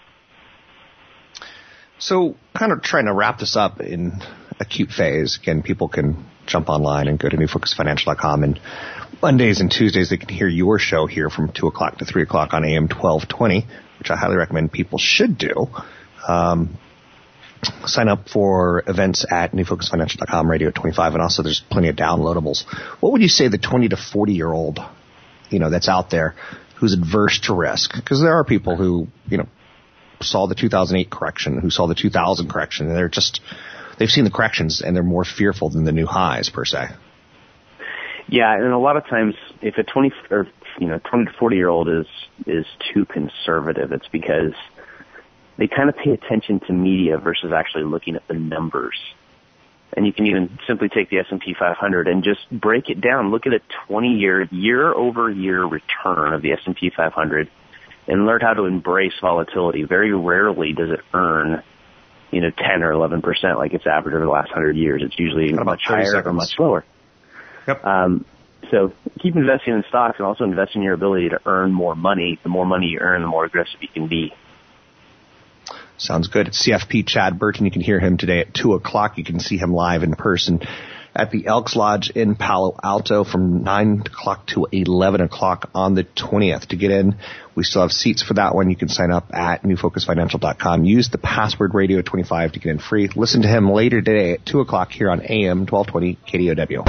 So, 2.04 2.36
kind 2.54 2.74
of 2.74 2.82
trying 2.82 3.06
to 3.06 3.14
wrap 3.14 3.40
this 3.40 3.56
up 3.56 3.80
in 3.80 4.22
a 4.60 4.66
cute 4.66 4.90
phase. 4.90 5.40
Again, 5.42 5.64
people 5.64 5.88
can 5.88 6.26
jump 6.46 6.68
online 6.68 7.08
and 7.08 7.18
go 7.18 7.30
to 7.30 7.38
newfocusfinancial.com 7.38 8.44
and 8.44 8.60
Mondays 9.22 9.62
and 9.62 9.72
Tuesdays 9.72 10.10
they 10.10 10.18
can 10.18 10.28
hear 10.28 10.50
your 10.50 10.80
show 10.80 11.06
here 11.06 11.30
from 11.30 11.54
2 11.54 11.66
o'clock 11.68 12.00
to 12.00 12.06
3 12.06 12.24
o'clock 12.24 12.54
on 12.54 12.66
AM 12.66 12.90
1220, 12.90 13.66
which 14.00 14.12
I 14.12 14.18
highly 14.18 14.36
recommend 14.36 14.74
people 14.74 15.00
should 15.00 15.38
do. 15.38 15.68
Um, 16.28 16.78
sign 17.86 18.10
up 18.10 18.28
for 18.28 18.84
events 18.86 19.26
at 19.32 19.54
newfocusfinancial.com, 19.54 20.52
Radio 20.52 20.72
25, 20.72 21.14
and 21.14 21.22
also 21.22 21.42
there's 21.42 21.64
plenty 21.70 21.88
of 21.88 21.96
downloadables. 21.96 22.66
What 23.00 23.14
would 23.14 23.22
you 23.22 23.30
say 23.30 23.48
the 23.48 23.58
20 23.58 23.88
to 23.88 23.96
40 23.96 24.34
year 24.34 24.52
old, 24.52 24.80
you 25.50 25.60
know, 25.60 25.70
that's 25.70 25.88
out 25.88 26.10
there 26.10 26.36
who's 26.76 26.94
adverse 26.94 27.40
to 27.46 27.54
risk? 27.54 27.96
Because 27.96 28.20
there 28.20 28.34
are 28.34 28.44
people 28.44 28.76
who, 28.76 29.08
you 29.30 29.38
know, 29.38 29.48
saw 30.24 30.48
the 30.48 30.56
2008 30.56 31.10
correction, 31.10 31.60
who 31.60 31.70
saw 31.70 31.88
the 31.88 31.96
2000 31.96 32.50
correction, 32.50 32.88
and 32.88 32.96
they're 32.96 33.10
just, 33.10 33.42
they've 33.98 34.10
seen 34.10 34.24
the 34.24 34.32
corrections 34.32 34.82
and 34.82 34.96
they're 34.96 35.04
more 35.04 35.26
fearful 35.26 35.70
than 35.70 35.84
the 35.84 35.92
new 35.92 36.06
highs 36.06 36.50
per 36.50 36.66
se. 36.66 36.90
Yeah, 38.28 38.54
and 38.56 38.72
a 38.72 38.78
lot 38.78 38.98
of 38.98 39.06
times 39.06 39.36
if 39.62 39.78
a 39.78 39.84
20 39.84 40.14
or, 40.32 40.48
you 40.80 40.88
know, 40.88 41.00
20 41.04 41.26
to 41.26 41.32
40 41.34 41.56
year 41.56 41.68
old 41.68 41.90
is, 41.90 42.08
is 42.48 42.66
too 42.94 43.06
conservative, 43.06 43.92
it's 43.92 44.08
because 44.08 44.54
they 45.58 45.68
kind 45.68 45.90
of 45.90 45.96
pay 45.98 46.12
attention 46.12 46.60
to 46.62 46.74
media 46.74 47.18
versus 47.18 47.52
actually 47.52 47.84
looking 47.84 48.16
at 48.16 48.28
the 48.28 48.34
numbers. 48.34 48.98
And 49.96 50.08
you 50.08 50.14
can 50.14 50.26
even 50.26 50.58
simply 50.66 50.90
take 50.90 51.10
the 51.10 51.20
S&P 51.20 51.54
500 51.54 52.08
and 52.08 52.24
just 52.24 52.50
break 52.50 52.90
it 52.90 53.00
down. 53.00 53.30
Look 53.30 53.46
at 53.46 53.54
a 53.54 53.62
20-year, 53.88 54.50
year-over-year 54.52 55.64
return 55.64 56.34
of 56.34 56.42
the 56.42 56.54
S&P 56.54 56.90
500 56.90 57.50
and 58.08 58.26
learn 58.26 58.42
how 58.42 58.54
to 58.54 58.66
embrace 58.66 59.14
volatility. 59.22 59.84
Very 59.84 60.14
rarely 60.14 60.74
does 60.74 60.90
it 60.90 61.00
earn, 61.14 61.64
you 62.32 62.42
know, 62.42 62.50
10 62.50 62.84
or 62.84 62.92
11% 62.92 63.22
like 63.58 63.74
it's 63.74 63.88
averaged 63.88 64.16
over 64.16 64.26
the 64.26 64.32
last 64.32 64.50
100 64.50 64.76
years. 64.76 65.02
It's 65.06 65.18
usually 65.18 65.54
much 65.54 65.82
higher 65.86 66.06
seconds. 66.06 66.26
or 66.28 66.34
much 66.34 66.56
lower. 66.60 66.86
Yep. 67.68 67.86
Um, 67.86 68.26
so 68.72 68.94
keep 69.20 69.36
investing 69.36 69.74
in 69.74 69.84
stocks 69.88 70.16
and 70.20 70.26
also 70.26 70.44
invest 70.44 70.76
in 70.76 70.82
your 70.82 70.94
ability 70.94 71.30
to 71.30 71.40
earn 71.46 71.72
more 71.72 71.96
money. 71.96 72.40
The 72.44 72.50
more 72.50 72.66
money 72.66 72.88
you 72.88 73.00
earn, 73.00 73.22
the 73.22 73.28
more 73.28 73.46
aggressive 73.46 73.82
you 73.82 73.88
can 73.88 74.08
be. 74.08 74.34
Sounds 75.98 76.28
good. 76.28 76.48
It's 76.48 76.68
CFP 76.68 77.08
Chad 77.08 77.40
Burton. 77.40 77.66
You 77.66 77.72
can 77.72 77.82
hear 77.82 78.00
him 78.00 78.18
today 78.18 78.40
at 78.40 78.54
2 78.54 78.74
o'clock. 78.74 79.18
You 79.18 79.24
can 79.24 79.40
see 79.40 79.58
him 79.58 79.72
live 79.72 80.04
in 80.04 80.16
person 80.16 80.60
at 81.16 81.32
the 81.32 81.48
Elks 81.48 81.76
Lodge 81.76 82.10
in 82.10 82.36
Palo 82.36 82.76
Alto 82.84 83.24
from 83.24 83.64
9 83.64 84.04
o'clock 84.06 84.48
to 84.48 84.68
11 84.72 85.22
o'clock 85.22 85.70
on 85.76 85.96
the 85.96 86.04
20th. 86.04 86.68
To 86.68 86.76
get 86.76 86.92
in, 86.92 87.18
we 87.56 87.64
still 87.64 87.82
have 87.82 87.92
seats 87.92 88.24
for 88.24 88.34
that 88.36 88.56
one. 88.56 88.70
You 88.70 88.76
can 88.76 88.90
sign 88.90 89.12
up 89.12 89.34
at 89.34 89.64
newfocusfinancial.com. 89.64 90.86
Use 90.86 91.10
the 91.10 91.18
password 91.18 91.74
radio25 91.74 92.54
to 92.54 92.60
get 92.60 92.70
in 92.70 92.80
free. 92.80 93.10
Listen 93.16 93.42
to 93.44 93.48
him 93.48 93.70
later 93.72 94.02
today 94.02 94.34
at 94.34 94.46
2 94.46 94.60
o'clock 94.60 94.92
here 94.92 95.10
on 95.10 95.22
AM 95.22 95.66
1220 95.66 96.18
KDOW. 96.28 96.86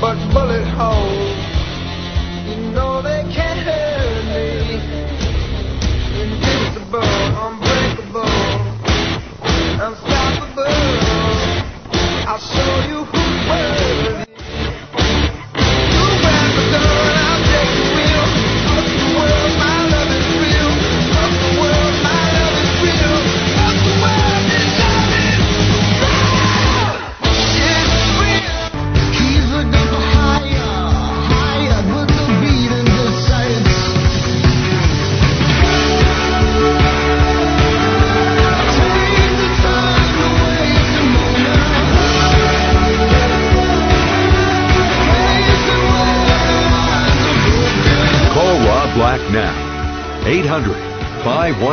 But 0.00 0.16
bullet 0.32 0.64
holes, 0.64 1.17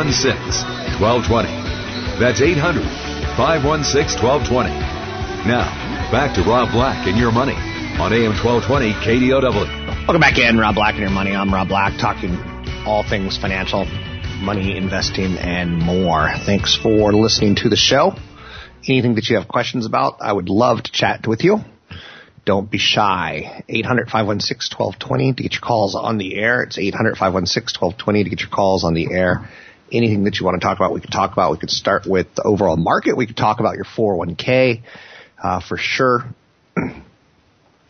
516 0.06 1.02
1220. 1.02 1.50
That's 2.22 2.40
800 2.40 2.78
516 3.34 4.22
1220. 4.22 4.70
Now, 5.50 5.66
back 6.14 6.30
to 6.36 6.46
Rob 6.46 6.70
Black 6.70 7.08
and 7.08 7.18
your 7.18 7.32
money 7.32 7.58
on 7.98 8.14
AM 8.14 8.38
1220 8.38 8.94
KDOW. 9.02 10.06
Welcome 10.06 10.20
back 10.20 10.38
in, 10.38 10.58
Rob 10.58 10.76
Black 10.76 10.94
and 10.94 11.02
your 11.02 11.10
money. 11.10 11.34
I'm 11.34 11.52
Rob 11.52 11.66
Black, 11.66 11.98
talking 11.98 12.38
all 12.86 13.02
things 13.02 13.36
financial, 13.36 13.84
money, 14.38 14.76
investing, 14.76 15.38
and 15.38 15.76
more. 15.76 16.30
Thanks 16.46 16.76
for 16.76 17.12
listening 17.12 17.56
to 17.56 17.68
the 17.68 17.74
show. 17.74 18.14
Anything 18.86 19.16
that 19.16 19.28
you 19.28 19.36
have 19.36 19.48
questions 19.48 19.86
about, 19.86 20.18
I 20.20 20.32
would 20.32 20.48
love 20.48 20.84
to 20.84 20.92
chat 20.92 21.26
with 21.26 21.42
you. 21.42 21.58
Don't 22.44 22.70
be 22.70 22.78
shy. 22.78 23.64
800-516-1220 23.68 25.36
to 25.36 25.42
get 25.42 25.54
your 25.54 25.62
calls 25.62 25.96
on 25.96 26.16
the 26.16 26.36
air. 26.38 26.62
It's 26.62 26.78
800-516-1220 26.78 28.22
to 28.22 28.30
get 28.30 28.40
your 28.42 28.50
calls 28.50 28.84
on 28.84 28.94
the 28.94 29.12
air. 29.12 29.48
Anything 29.92 30.24
that 30.24 30.38
you 30.38 30.44
want 30.44 30.60
to 30.60 30.66
talk 30.66 30.78
about, 30.78 30.92
we 30.92 31.00
can 31.00 31.10
talk 31.10 31.32
about. 31.32 31.52
We 31.52 31.58
could 31.58 31.70
start 31.70 32.06
with 32.06 32.34
the 32.34 32.42
overall 32.42 32.76
market. 32.76 33.16
We 33.16 33.26
could 33.26 33.36
talk 33.36 33.60
about 33.60 33.76
your 33.76 33.84
401k, 33.84 34.82
uh, 35.42 35.60
for 35.60 35.76
sure. 35.76 36.24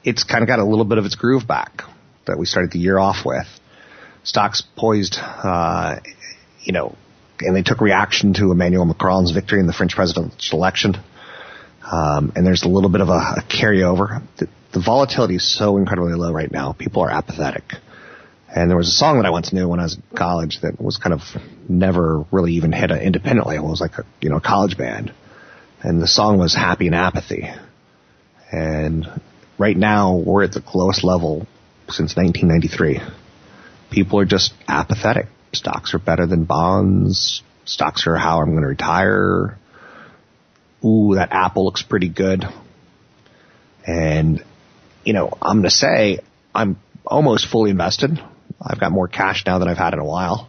it's 0.05 0.25
kind 0.25 0.43
of 0.43 0.49
got 0.49 0.59
a 0.59 0.65
little 0.65 0.85
bit 0.85 0.99
of 0.99 1.07
its 1.07 1.15
groove 1.15 1.47
back 1.47 1.83
that 2.27 2.39
we 2.39 2.47
started 2.47 2.73
the 2.73 2.79
year 2.79 2.99
off 2.99 3.25
with. 3.25 3.47
Stocks 4.25 4.63
poised, 4.77 5.17
uh, 5.19 5.97
you 6.63 6.73
know, 6.73 6.97
and 7.41 7.57
they 7.57 7.63
took 7.63 7.81
reaction 7.81 8.35
to 8.35 8.53
Emmanuel 8.53 8.85
Macron's 8.85 9.33
victory 9.33 9.61
in 9.61 9.67
the 9.67 9.73
French 9.73 9.95
presidential 9.95 10.59
election. 10.59 10.97
Um, 11.91 12.33
and 12.37 12.47
there's 12.47 12.63
a 12.63 12.69
little 12.69 12.91
bit 12.91 13.01
of 13.01 13.09
a, 13.09 13.13
a 13.13 13.45
carryover. 13.49 14.23
The, 14.39 14.49
the 14.73 14.81
volatility 14.81 15.35
is 15.37 15.59
so 15.59 15.77
incredibly 15.77 16.15
low 16.15 16.33
right 16.33 16.51
now. 16.51 16.73
People 16.73 17.03
are 17.03 17.11
apathetic. 17.11 17.65
And 18.55 18.69
there 18.69 18.77
was 18.77 18.89
a 18.89 18.93
song 18.93 19.17
that 19.17 19.27
I 19.27 19.31
once 19.31 19.51
knew 19.53 19.67
when 19.67 19.81
I 19.81 19.85
was 19.85 19.95
in 19.97 20.03
college 20.15 20.61
that 20.61 20.79
was 20.79 20.99
kind 20.99 21.15
of 21.15 21.21
never 21.69 22.27
really 22.31 22.53
even 22.55 22.71
hit 22.71 22.91
an 22.91 23.01
independent 23.01 23.47
label. 23.47 23.69
It 23.69 23.71
was 23.71 23.81
like 23.81 23.97
a, 23.97 24.05
you 24.21 24.29
know, 24.29 24.37
a 24.37 24.41
college 24.43 24.77
band. 24.77 25.15
And 25.81 26.03
the 26.03 26.07
song 26.07 26.39
was 26.39 26.55
Happy 26.55 26.87
and 26.87 26.95
Apathy. 26.95 27.51
And 28.53 29.07
right 29.57 29.77
now 29.77 30.17
we're 30.17 30.45
at 30.45 30.53
the 30.53 30.63
lowest 30.75 31.03
level 31.03 31.47
since 31.89 32.15
1993. 32.15 33.01
People 33.91 34.19
are 34.19 34.27
just 34.27 34.53
apathetic. 34.69 35.29
Stocks 35.55 35.95
are 35.95 35.99
better 35.99 36.27
than 36.27 36.45
bonds. 36.45 37.43
Stocks 37.65 38.07
are 38.07 38.17
how 38.17 38.41
I'm 38.43 38.51
going 38.51 38.63
to 38.63 38.69
retire. 38.69 39.59
Ooh, 40.85 41.15
that 41.15 41.33
Apple 41.33 41.65
looks 41.65 41.83
pretty 41.83 42.11
good. 42.11 42.45
And, 43.87 44.45
you 45.05 45.15
know, 45.15 45.33
I'm 45.41 45.59
going 45.59 45.65
to 45.65 45.71
say 45.71 46.19
I'm 46.55 46.79
almost 47.07 47.47
fully 47.47 47.71
invested. 47.71 48.21
I've 48.65 48.81
got 48.81 48.93
more 48.93 49.09
cash 49.09 49.45
now 49.47 49.59
than 49.59 49.69
I've 49.69 49.79
had 49.79 49.93
in 49.95 49.99
a 49.99 50.05
while. 50.05 50.49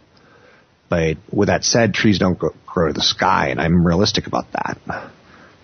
But 0.88 1.16
with 1.32 1.48
that 1.48 1.64
said, 1.64 1.94
trees 1.94 2.18
don't 2.18 2.38
grow 2.38 2.88
to 2.88 2.92
the 2.92 3.02
sky, 3.02 3.48
and 3.48 3.60
I'm 3.60 3.86
realistic 3.86 4.26
about 4.26 4.52
that. 4.52 4.78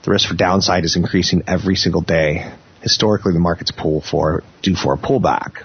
The 0.03 0.11
risk 0.11 0.29
for 0.29 0.35
downside 0.35 0.85
is 0.85 0.97
increasing 0.97 1.45
every 1.47 1.77
single 1.77 2.01
day. 2.01 2.53
Historically, 2.81 3.33
the 3.35 3.39
market's 3.39 3.71
pull 3.71 4.01
for 4.01 4.43
due 4.63 4.75
for 4.75 4.95
a 4.95 4.99
pullback. 4.99 5.65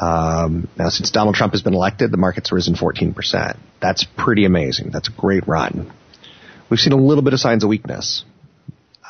Um, 0.00 0.68
now, 0.78 0.88
since 0.88 1.10
Donald 1.10 1.34
Trump 1.34 1.52
has 1.52 1.62
been 1.62 1.74
elected, 1.74 2.10
the 2.12 2.16
market's 2.16 2.52
risen 2.52 2.74
14%. 2.74 3.58
That's 3.80 4.04
pretty 4.16 4.44
amazing. 4.44 4.90
That's 4.90 5.08
a 5.08 5.12
great 5.12 5.46
run. 5.46 5.92
We've 6.70 6.80
seen 6.80 6.92
a 6.92 6.96
little 6.96 7.22
bit 7.22 7.34
of 7.34 7.40
signs 7.40 7.64
of 7.64 7.68
weakness, 7.68 8.24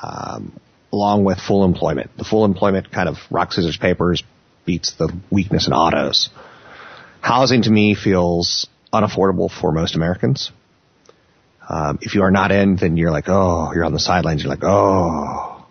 um, 0.02 0.58
along 0.92 1.24
with 1.24 1.38
full 1.38 1.64
employment. 1.64 2.10
The 2.16 2.24
full 2.24 2.44
employment 2.44 2.90
kind 2.90 3.08
of 3.08 3.18
rock 3.30 3.52
scissors 3.52 3.76
papers 3.76 4.24
beats 4.64 4.92
the 4.92 5.14
weakness 5.30 5.66
in 5.66 5.72
autos. 5.72 6.30
Housing 7.22 7.62
to 7.62 7.70
me 7.70 7.94
feels 7.94 8.66
unaffordable 8.92 9.50
for 9.50 9.70
most 9.72 9.94
Americans. 9.94 10.50
Um, 11.68 12.00
if 12.02 12.16
you 12.16 12.22
are 12.22 12.32
not 12.32 12.50
in, 12.50 12.76
then 12.76 12.96
you're 12.96 13.12
like, 13.12 13.28
oh, 13.28 13.70
you're 13.72 13.84
on 13.84 13.92
the 13.92 14.00
sidelines. 14.00 14.42
You're 14.42 14.50
like, 14.50 14.64
oh. 14.64 15.64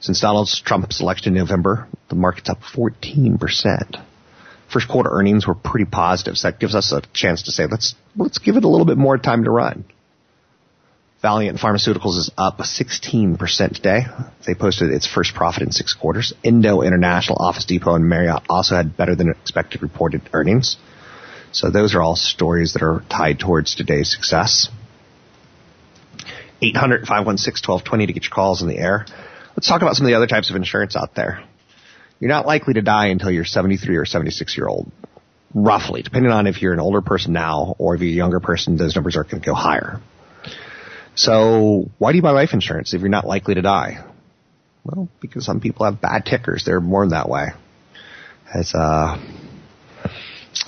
Since 0.00 0.20
Donald 0.20 0.48
Trump's 0.64 1.00
election 1.00 1.34
in 1.34 1.38
November, 1.38 1.88
the 2.10 2.14
market's 2.14 2.50
up 2.50 2.60
14%. 2.60 4.04
First 4.70 4.88
quarter 4.88 5.10
earnings 5.10 5.46
were 5.46 5.54
pretty 5.54 5.86
positive, 5.86 6.36
so 6.36 6.48
that 6.48 6.60
gives 6.60 6.74
us 6.74 6.92
a 6.92 7.02
chance 7.14 7.44
to 7.44 7.52
say, 7.52 7.66
let's, 7.66 7.94
let's 8.14 8.38
give 8.38 8.56
it 8.56 8.64
a 8.64 8.68
little 8.68 8.86
bit 8.86 8.98
more 8.98 9.16
time 9.16 9.44
to 9.44 9.50
run. 9.50 9.84
Valeant 11.22 11.58
Pharmaceuticals 11.58 12.16
is 12.16 12.30
up 12.38 12.58
16% 12.58 13.74
today. 13.74 14.06
They 14.46 14.54
posted 14.54 14.90
its 14.90 15.06
first 15.06 15.34
profit 15.34 15.62
in 15.62 15.70
six 15.70 15.92
quarters. 15.92 16.32
Endo 16.42 16.80
International, 16.80 17.36
Office 17.38 17.66
Depot, 17.66 17.94
and 17.94 18.08
Marriott 18.08 18.42
also 18.48 18.74
had 18.74 18.96
better 18.96 19.14
than 19.14 19.28
expected 19.28 19.82
reported 19.82 20.22
earnings. 20.32 20.78
So 21.52 21.70
those 21.70 21.94
are 21.94 22.00
all 22.00 22.16
stories 22.16 22.72
that 22.72 22.82
are 22.82 23.04
tied 23.10 23.38
towards 23.38 23.74
today's 23.74 24.10
success. 24.10 24.70
800-516-1220 26.62 28.06
to 28.06 28.12
get 28.14 28.22
your 28.24 28.32
calls 28.32 28.62
in 28.62 28.68
the 28.68 28.78
air. 28.78 29.04
Let's 29.56 29.68
talk 29.68 29.82
about 29.82 29.96
some 29.96 30.06
of 30.06 30.08
the 30.08 30.16
other 30.16 30.26
types 30.26 30.48
of 30.48 30.56
insurance 30.56 30.96
out 30.96 31.14
there. 31.14 31.44
You're 32.18 32.30
not 32.30 32.46
likely 32.46 32.74
to 32.74 32.82
die 32.82 33.08
until 33.08 33.30
you're 33.30 33.44
73 33.44 33.96
or 33.96 34.06
76 34.06 34.56
year 34.56 34.68
old. 34.68 34.90
Roughly, 35.54 36.00
depending 36.00 36.32
on 36.32 36.46
if 36.46 36.62
you're 36.62 36.72
an 36.72 36.80
older 36.80 37.02
person 37.02 37.34
now 37.34 37.74
or 37.78 37.94
if 37.94 38.00
you're 38.00 38.10
a 38.10 38.14
younger 38.14 38.40
person, 38.40 38.78
those 38.78 38.94
numbers 38.94 39.16
are 39.16 39.24
going 39.24 39.40
to 39.40 39.46
go 39.46 39.54
higher. 39.54 40.00
So 41.14 41.90
why 41.98 42.12
do 42.12 42.16
you 42.16 42.22
buy 42.22 42.30
life 42.30 42.52
insurance 42.52 42.94
if 42.94 43.00
you're 43.00 43.10
not 43.10 43.26
likely 43.26 43.54
to 43.54 43.62
die? 43.62 44.04
Well, 44.84 45.08
because 45.20 45.44
some 45.44 45.60
people 45.60 45.84
have 45.84 46.00
bad 46.00 46.24
tickers. 46.24 46.64
They're 46.64 46.80
born 46.80 47.10
that 47.10 47.28
way. 47.28 47.48
As 48.52 48.74
uh, 48.74 49.20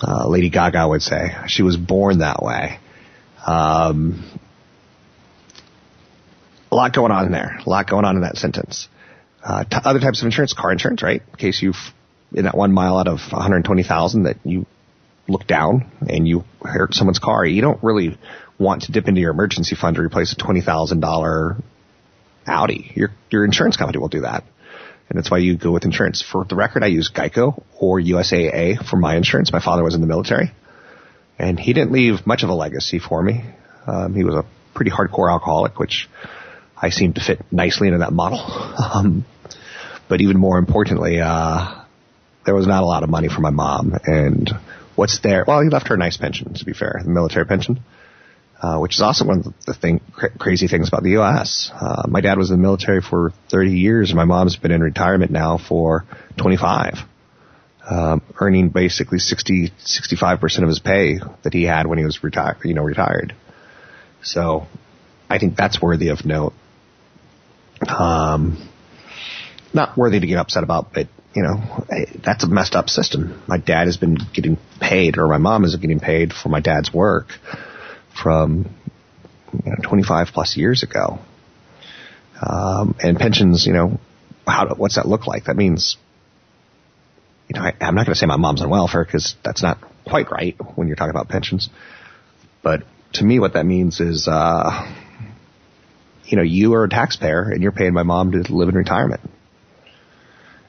uh, 0.02 0.28
Lady 0.28 0.50
Gaga 0.50 0.86
would 0.86 1.02
say, 1.02 1.34
she 1.46 1.62
was 1.62 1.76
born 1.76 2.18
that 2.18 2.42
way. 2.42 2.78
Um, 3.46 4.24
a 6.70 6.74
lot 6.74 6.94
going 6.94 7.12
on 7.12 7.32
there. 7.32 7.58
A 7.64 7.68
lot 7.68 7.88
going 7.88 8.04
on 8.04 8.16
in 8.16 8.22
that 8.22 8.36
sentence. 8.36 8.88
Uh, 9.42 9.64
t- 9.64 9.76
other 9.84 9.98
types 9.98 10.20
of 10.20 10.26
insurance, 10.26 10.52
car 10.52 10.72
insurance, 10.72 11.02
right? 11.02 11.22
In 11.28 11.36
case 11.36 11.60
you've 11.62 11.76
in 12.34 12.44
that 12.44 12.56
one 12.56 12.72
mile 12.72 12.96
out 12.96 13.08
of 13.08 13.20
120,000 13.30 14.22
that 14.22 14.36
you 14.44 14.64
look 15.28 15.46
down 15.46 15.90
and 16.08 16.26
you 16.26 16.44
hurt 16.62 16.94
someone's 16.94 17.18
car, 17.18 17.44
you 17.44 17.60
don't 17.60 17.82
really 17.82 18.16
want 18.62 18.82
to 18.84 18.92
dip 18.92 19.08
into 19.08 19.20
your 19.20 19.30
emergency 19.30 19.74
fund 19.74 19.96
to 19.96 20.02
replace 20.02 20.32
a 20.32 20.36
$20,000 20.36 21.62
Audi. 22.46 22.92
Your, 22.94 23.10
your 23.30 23.44
insurance 23.44 23.76
company 23.76 23.98
will 23.98 24.08
do 24.08 24.22
that. 24.22 24.44
And 25.08 25.18
that's 25.18 25.30
why 25.30 25.38
you 25.38 25.56
go 25.56 25.70
with 25.70 25.84
insurance. 25.84 26.22
For 26.22 26.44
the 26.44 26.56
record, 26.56 26.82
I 26.82 26.86
use 26.86 27.10
Geico 27.14 27.62
or 27.78 28.00
USAA 28.00 28.88
for 28.88 28.96
my 28.96 29.16
insurance. 29.16 29.52
My 29.52 29.60
father 29.60 29.84
was 29.84 29.94
in 29.94 30.00
the 30.00 30.06
military 30.06 30.52
and 31.38 31.58
he 31.58 31.72
didn't 31.72 31.92
leave 31.92 32.26
much 32.26 32.42
of 32.42 32.48
a 32.48 32.54
legacy 32.54 32.98
for 32.98 33.22
me. 33.22 33.44
Um, 33.86 34.14
he 34.14 34.24
was 34.24 34.34
a 34.34 34.44
pretty 34.74 34.90
hardcore 34.90 35.30
alcoholic, 35.30 35.78
which 35.78 36.08
I 36.76 36.90
seem 36.90 37.14
to 37.14 37.20
fit 37.20 37.40
nicely 37.50 37.88
into 37.88 37.98
that 37.98 38.12
model. 38.12 38.38
Um, 38.92 39.24
but 40.08 40.20
even 40.20 40.36
more 40.36 40.58
importantly, 40.58 41.20
uh, 41.20 41.82
there 42.44 42.54
was 42.54 42.66
not 42.66 42.82
a 42.82 42.86
lot 42.86 43.02
of 43.02 43.08
money 43.08 43.28
for 43.28 43.40
my 43.40 43.50
mom 43.50 43.94
and 44.04 44.50
what's 44.94 45.20
there? 45.20 45.44
Well, 45.46 45.62
he 45.62 45.68
left 45.68 45.88
her 45.88 45.94
a 45.94 45.98
nice 45.98 46.16
pension, 46.16 46.52
to 46.54 46.64
be 46.64 46.72
fair, 46.72 47.00
the 47.02 47.10
military 47.10 47.46
pension. 47.46 47.80
Uh, 48.62 48.78
which 48.78 48.94
is 48.94 49.02
also 49.02 49.24
one 49.26 49.38
of 49.40 49.52
the 49.66 49.74
thing, 49.74 50.00
cra- 50.12 50.30
crazy 50.38 50.68
things 50.68 50.86
about 50.86 51.02
the 51.02 51.10
U.S. 51.10 51.72
Uh, 51.74 52.04
my 52.06 52.20
dad 52.20 52.38
was 52.38 52.48
in 52.48 52.56
the 52.58 52.62
military 52.62 53.00
for 53.00 53.32
30 53.50 53.72
years, 53.72 54.10
and 54.10 54.16
my 54.16 54.24
mom's 54.24 54.54
been 54.54 54.70
in 54.70 54.80
retirement 54.80 55.32
now 55.32 55.58
for 55.58 56.04
25, 56.36 56.98
um, 57.90 58.22
earning 58.38 58.68
basically 58.68 59.18
60, 59.18 59.72
65 59.78 60.38
percent 60.38 60.62
of 60.62 60.68
his 60.68 60.78
pay 60.78 61.18
that 61.42 61.52
he 61.52 61.64
had 61.64 61.88
when 61.88 61.98
he 61.98 62.04
was 62.04 62.22
retired, 62.22 62.58
you 62.62 62.74
know, 62.74 62.84
retired. 62.84 63.34
So, 64.22 64.68
I 65.28 65.40
think 65.40 65.56
that's 65.56 65.82
worthy 65.82 66.10
of 66.10 66.24
note. 66.24 66.52
Um, 67.88 68.70
not 69.74 69.98
worthy 69.98 70.20
to 70.20 70.26
get 70.28 70.38
upset 70.38 70.62
about, 70.62 70.92
but 70.92 71.08
you 71.34 71.42
know, 71.42 71.84
that's 72.24 72.44
a 72.44 72.46
messed 72.46 72.76
up 72.76 72.88
system. 72.88 73.42
My 73.48 73.58
dad 73.58 73.86
has 73.88 73.96
been 73.96 74.18
getting 74.32 74.56
paid, 74.80 75.18
or 75.18 75.26
my 75.26 75.38
mom 75.38 75.64
is 75.64 75.74
getting 75.74 75.98
paid 75.98 76.32
for 76.32 76.48
my 76.48 76.60
dad's 76.60 76.94
work 76.94 77.26
from 78.20 78.74
you 79.52 79.70
know, 79.70 79.76
25 79.82 80.28
plus 80.28 80.56
years 80.56 80.82
ago. 80.82 81.18
Um, 82.40 82.96
and 83.00 83.18
pensions, 83.18 83.66
you 83.66 83.72
know, 83.72 84.00
how 84.46 84.74
what's 84.74 84.96
that 84.96 85.06
look 85.06 85.26
like? 85.26 85.44
That 85.44 85.56
means, 85.56 85.96
you 87.48 87.58
know, 87.58 87.66
I, 87.66 87.74
I'm 87.80 87.94
not 87.94 88.06
going 88.06 88.14
to 88.14 88.18
say 88.18 88.26
my 88.26 88.36
mom's 88.36 88.62
on 88.62 88.70
welfare 88.70 89.04
because 89.04 89.36
that's 89.44 89.62
not 89.62 89.78
quite 90.04 90.30
right 90.30 90.56
when 90.74 90.88
you're 90.88 90.96
talking 90.96 91.10
about 91.10 91.28
pensions. 91.28 91.68
But 92.62 92.82
to 93.14 93.24
me, 93.24 93.38
what 93.38 93.52
that 93.54 93.66
means 93.66 94.00
is, 94.00 94.26
uh, 94.26 94.92
you 96.24 96.36
know, 96.36 96.42
you 96.42 96.74
are 96.74 96.84
a 96.84 96.88
taxpayer 96.88 97.42
and 97.42 97.62
you're 97.62 97.72
paying 97.72 97.92
my 97.92 98.02
mom 98.02 98.32
to 98.32 98.52
live 98.52 98.68
in 98.68 98.74
retirement. 98.74 99.20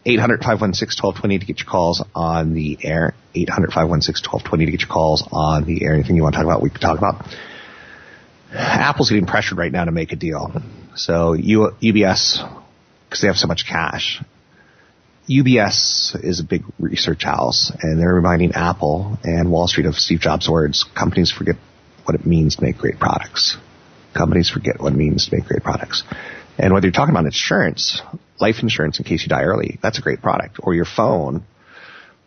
800-516-1220 0.05 1.39
to 1.39 1.45
get 1.45 1.59
your 1.59 1.67
calls 1.67 2.03
on 2.13 2.53
the 2.53 2.77
air. 2.83 3.13
800-516-1220 3.35 4.65
to 4.65 4.71
get 4.71 4.81
your 4.81 4.89
calls 4.89 5.27
on 5.31 5.65
the 5.65 5.85
air. 5.85 5.93
Anything 5.93 6.15
you 6.15 6.23
want 6.23 6.35
to 6.35 6.39
talk 6.39 6.45
about, 6.45 6.61
we 6.61 6.69
can 6.69 6.79
talk 6.79 6.97
about. 6.97 7.25
Apple's 8.53 9.09
getting 9.09 9.25
pressured 9.25 9.57
right 9.57 9.71
now 9.71 9.85
to 9.85 9.91
make 9.91 10.11
a 10.11 10.15
deal. 10.15 10.61
So 10.95 11.33
U- 11.33 11.71
UBS, 11.81 12.37
because 13.05 13.21
they 13.21 13.27
have 13.27 13.37
so 13.37 13.47
much 13.47 13.65
cash, 13.67 14.21
UBS 15.29 16.21
is 16.21 16.41
a 16.41 16.43
big 16.43 16.63
research 16.79 17.23
house, 17.23 17.71
and 17.81 17.99
they're 17.99 18.13
reminding 18.13 18.51
Apple 18.53 19.17
and 19.23 19.49
Wall 19.49 19.67
Street 19.67 19.85
of 19.85 19.95
Steve 19.95 20.19
Jobs' 20.19 20.49
words: 20.49 20.83
"Companies 20.83 21.31
forget 21.31 21.55
what 22.03 22.15
it 22.15 22.25
means 22.25 22.57
to 22.57 22.63
make 22.63 22.77
great 22.77 22.99
products. 22.99 23.57
Companies 24.13 24.49
forget 24.49 24.81
what 24.81 24.91
it 24.91 24.97
means 24.97 25.27
to 25.27 25.35
make 25.35 25.45
great 25.45 25.63
products." 25.63 26.03
And 26.57 26.73
whether 26.73 26.85
you're 26.85 26.93
talking 26.93 27.13
about 27.13 27.25
insurance, 27.25 28.01
life 28.39 28.57
insurance 28.61 28.99
in 28.99 29.05
case 29.05 29.23
you 29.23 29.29
die 29.29 29.43
early, 29.43 29.79
that's 29.81 29.97
a 29.97 30.01
great 30.01 30.21
product, 30.21 30.59
or 30.61 30.73
your 30.73 30.85
phone, 30.85 31.43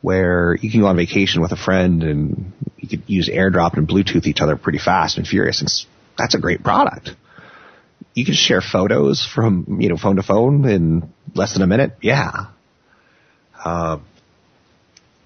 where 0.02 0.56
you 0.60 0.70
can 0.70 0.80
go 0.80 0.86
on 0.86 0.96
vacation 0.96 1.42
with 1.42 1.52
a 1.52 1.56
friend 1.56 2.02
and 2.02 2.52
you 2.76 2.88
could 2.88 3.08
use 3.08 3.28
AirDrop 3.28 3.76
and 3.76 3.88
Bluetooth 3.88 4.26
each 4.26 4.40
other 4.40 4.56
pretty 4.56 4.78
fast 4.78 5.16
and 5.18 5.26
furious. 5.26 5.60
And 5.60 5.70
that's 6.18 6.34
a 6.34 6.38
great 6.38 6.62
product. 6.62 7.10
You 8.14 8.24
can 8.24 8.34
share 8.34 8.60
photos 8.60 9.26
from, 9.26 9.78
you 9.80 9.88
know, 9.88 9.96
phone 9.96 10.16
to 10.16 10.22
phone 10.22 10.68
in 10.68 11.12
less 11.34 11.52
than 11.52 11.62
a 11.62 11.66
minute. 11.66 11.96
Yeah. 12.00 12.46
Uh, 13.62 13.98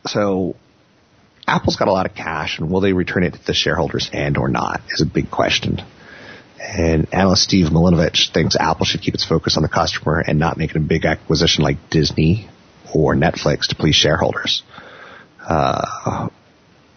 so 0.06 0.56
Apple's 1.46 1.76
got 1.76 1.88
a 1.88 1.92
lot 1.92 2.06
of 2.06 2.14
cash 2.14 2.58
and 2.58 2.70
will 2.70 2.80
they 2.80 2.92
return 2.92 3.24
it 3.24 3.34
to 3.34 3.44
the 3.44 3.54
shareholders 3.54 4.08
and 4.12 4.36
or 4.38 4.48
not 4.48 4.80
is 4.90 5.02
a 5.02 5.06
big 5.06 5.30
question. 5.30 5.82
And 6.60 7.12
analyst 7.12 7.44
Steve 7.44 7.68
Milunovich 7.68 8.32
thinks 8.34 8.54
Apple 8.54 8.84
should 8.84 9.00
keep 9.00 9.14
its 9.14 9.24
focus 9.24 9.56
on 9.56 9.62
the 9.62 9.68
customer 9.68 10.22
and 10.24 10.38
not 10.38 10.58
make 10.58 10.74
a 10.74 10.78
big 10.78 11.06
acquisition 11.06 11.64
like 11.64 11.88
Disney 11.88 12.50
or 12.94 13.14
Netflix 13.14 13.68
to 13.68 13.76
please 13.76 13.94
shareholders. 13.94 14.62
Uh, 15.40 16.28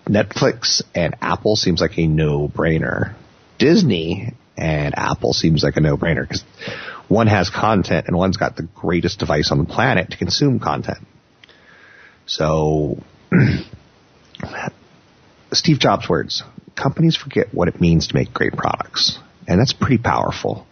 Netflix 0.05 0.81
and 0.93 1.15
Apple 1.21 1.55
seems 1.55 1.79
like 1.79 1.97
a 1.97 2.07
no-brainer. 2.07 3.15
Disney 3.57 4.33
and 4.57 4.93
Apple 4.97 5.31
seems 5.31 5.63
like 5.63 5.77
a 5.77 5.81
no-brainer 5.81 6.27
because 6.27 6.43
one 7.07 7.27
has 7.27 7.49
content 7.49 8.07
and 8.07 8.17
one's 8.17 8.35
got 8.35 8.57
the 8.57 8.63
greatest 8.63 9.19
device 9.19 9.49
on 9.49 9.59
the 9.59 9.65
planet 9.65 10.11
to 10.11 10.17
consume 10.17 10.59
content. 10.59 11.07
So, 12.25 12.97
Steve 15.53 15.79
Jobs' 15.79 16.09
words, 16.09 16.43
companies 16.75 17.15
forget 17.15 17.53
what 17.53 17.69
it 17.69 17.79
means 17.79 18.07
to 18.07 18.15
make 18.15 18.33
great 18.33 18.53
products. 18.53 19.19
And 19.47 19.59
that's 19.59 19.73
pretty 19.73 19.97
powerful. 19.97 20.65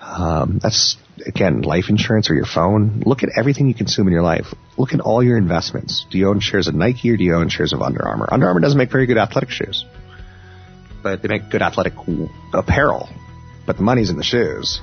Um, 0.00 0.58
that's, 0.62 0.96
again, 1.26 1.62
life 1.62 1.84
insurance 1.88 2.30
or 2.30 2.34
your 2.34 2.46
phone. 2.46 3.02
Look 3.04 3.22
at 3.22 3.30
everything 3.36 3.68
you 3.68 3.74
consume 3.74 4.06
in 4.06 4.12
your 4.12 4.22
life. 4.22 4.46
Look 4.78 4.94
at 4.94 5.00
all 5.00 5.22
your 5.22 5.36
investments. 5.36 6.06
Do 6.10 6.18
you 6.18 6.28
own 6.28 6.40
shares 6.40 6.68
of 6.68 6.74
Nike 6.74 7.10
or 7.10 7.16
do 7.16 7.24
you 7.24 7.34
own 7.34 7.48
shares 7.48 7.72
of 7.72 7.82
Under 7.82 8.06
Armour? 8.06 8.28
Under 8.30 8.46
Armour 8.46 8.60
doesn't 8.60 8.78
make 8.78 8.90
very 8.90 9.06
good 9.06 9.18
athletic 9.18 9.50
shoes. 9.50 9.84
But 11.02 11.22
they 11.22 11.28
make 11.28 11.50
good 11.50 11.62
athletic 11.62 11.94
apparel. 12.52 13.08
But 13.66 13.76
the 13.76 13.82
money's 13.82 14.10
in 14.10 14.16
the 14.16 14.24
shoes. 14.24 14.80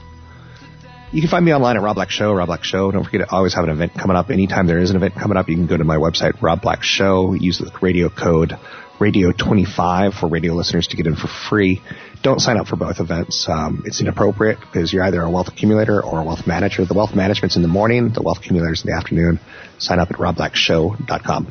You 1.12 1.22
can 1.22 1.30
find 1.30 1.46
me 1.46 1.54
online 1.54 1.78
at 1.78 1.82
Rob 1.82 1.96
Black 1.96 2.10
Show, 2.10 2.34
Rob 2.34 2.48
Black 2.48 2.63
Show. 2.63 2.91
Don't 2.91 3.04
forget 3.06 3.22
to 3.22 3.34
always 3.34 3.54
have 3.54 3.63
an 3.63 3.70
event 3.70 3.93
coming 3.93 4.17
up. 4.17 4.30
Anytime 4.30 4.67
there 4.67 4.80
is 4.80 4.89
an 4.89 4.98
event 4.98 5.13
coming 5.15 5.38
up, 5.38 5.48
you 5.48 5.56
can 5.56 5.65
go 5.65 5.78
to 5.78 5.84
my 5.86 5.96
website, 5.96 6.41
Rob 6.41 6.62
Black 6.62 6.84
Show, 6.84 7.34
use 7.34 7.60
the 7.60 7.72
radio 7.82 8.10
code 8.10 8.58
radio25 9.00 10.20
for 10.20 10.28
radio 10.28 10.54
listeners 10.54 10.88
to 10.88 10.98
get 10.98 11.08
in 11.08 11.15
for 11.15 11.28
free. 11.28 11.82
Don't 12.23 12.39
sign 12.39 12.58
up 12.58 12.67
for 12.67 12.75
both 12.75 12.99
events. 12.99 13.47
Um, 13.47 13.84
it's 13.86 14.01
inappropriate 14.01 14.60
because 14.60 14.91
you're 14.91 15.03
either 15.03 15.21
a 15.21 15.30
wealth 15.30 15.47
accumulator 15.47 16.03
or 16.03 16.19
a 16.19 16.23
wealth 16.23 16.45
manager. 16.47 16.84
The 16.86 16.93
wealth 16.93 17.15
management's 17.15 17.56
in 17.56 17.62
the 17.62 17.67
morning, 17.67 18.10
the 18.10 18.21
wealth 18.21 18.39
accumulator's 18.39 18.84
in 18.84 18.91
the 18.91 18.97
afternoon. 18.97 19.39
Sign 19.77 19.99
up 19.99 20.12
at 20.12 20.17
robblackshow.com. 20.17 21.47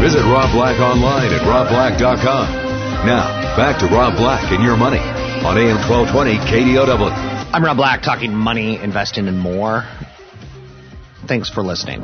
Visit 0.00 0.22
Rob 0.24 0.50
Black 0.52 0.80
online 0.80 1.32
at 1.32 1.42
robblack.com. 1.42 3.06
Now, 3.06 3.41
back 3.56 3.78
to 3.80 3.86
Rob 3.86 4.16
Black 4.16 4.50
and 4.50 4.64
your 4.64 4.78
money 4.78 4.98
on 4.98 5.58
AM 5.58 5.76
1220 5.86 6.36
KDOW. 6.38 7.50
I'm 7.52 7.62
Rob 7.62 7.76
Black, 7.76 8.00
talking 8.00 8.32
money, 8.32 8.78
investing, 8.82 9.28
and 9.28 9.38
more. 9.38 9.84
Thanks 11.28 11.50
for 11.50 11.62
listening. 11.62 12.00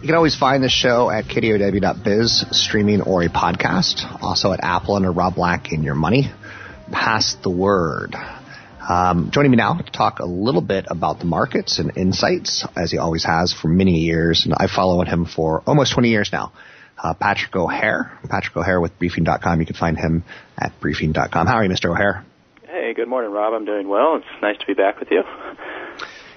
You 0.00 0.06
can 0.06 0.14
always 0.14 0.36
find 0.36 0.62
the 0.62 0.68
show 0.68 1.10
at 1.10 1.24
kdow.biz, 1.24 2.46
streaming 2.52 3.02
or 3.02 3.22
a 3.24 3.28
podcast. 3.28 4.22
Also 4.22 4.52
at 4.52 4.60
Apple 4.62 4.94
under 4.94 5.10
Rob 5.10 5.34
Black 5.34 5.72
in 5.72 5.82
Your 5.82 5.96
Money. 5.96 6.30
Pass 6.92 7.34
the 7.42 7.50
word. 7.50 8.14
Um, 8.88 9.30
joining 9.32 9.50
me 9.50 9.56
now 9.56 9.74
to 9.74 9.90
talk 9.90 10.20
a 10.20 10.26
little 10.26 10.62
bit 10.62 10.86
about 10.88 11.18
the 11.18 11.24
markets 11.24 11.80
and 11.80 11.96
insights, 11.96 12.64
as 12.76 12.92
he 12.92 12.98
always 12.98 13.24
has 13.24 13.52
for 13.52 13.66
many 13.66 13.98
years, 13.98 14.44
and 14.44 14.54
I've 14.56 14.70
followed 14.70 15.08
him 15.08 15.26
for 15.26 15.62
almost 15.66 15.92
20 15.92 16.08
years 16.08 16.30
now. 16.32 16.52
Uh, 17.02 17.14
Patrick 17.14 17.54
O'Hare, 17.56 18.18
Patrick 18.28 18.56
O'Hare 18.56 18.80
with 18.80 18.98
Briefing.com. 18.98 19.60
You 19.60 19.66
can 19.66 19.76
find 19.76 19.96
him 19.96 20.22
at 20.58 20.78
Briefing.com. 20.80 21.46
How 21.46 21.54
are 21.54 21.64
you, 21.64 21.70
Mr. 21.70 21.90
O'Hare? 21.90 22.24
Hey, 22.68 22.92
good 22.94 23.08
morning, 23.08 23.30
Rob. 23.32 23.54
I'm 23.54 23.64
doing 23.64 23.88
well. 23.88 24.16
It's 24.16 24.42
nice 24.42 24.58
to 24.58 24.66
be 24.66 24.74
back 24.74 25.00
with 25.00 25.10
you. 25.10 25.22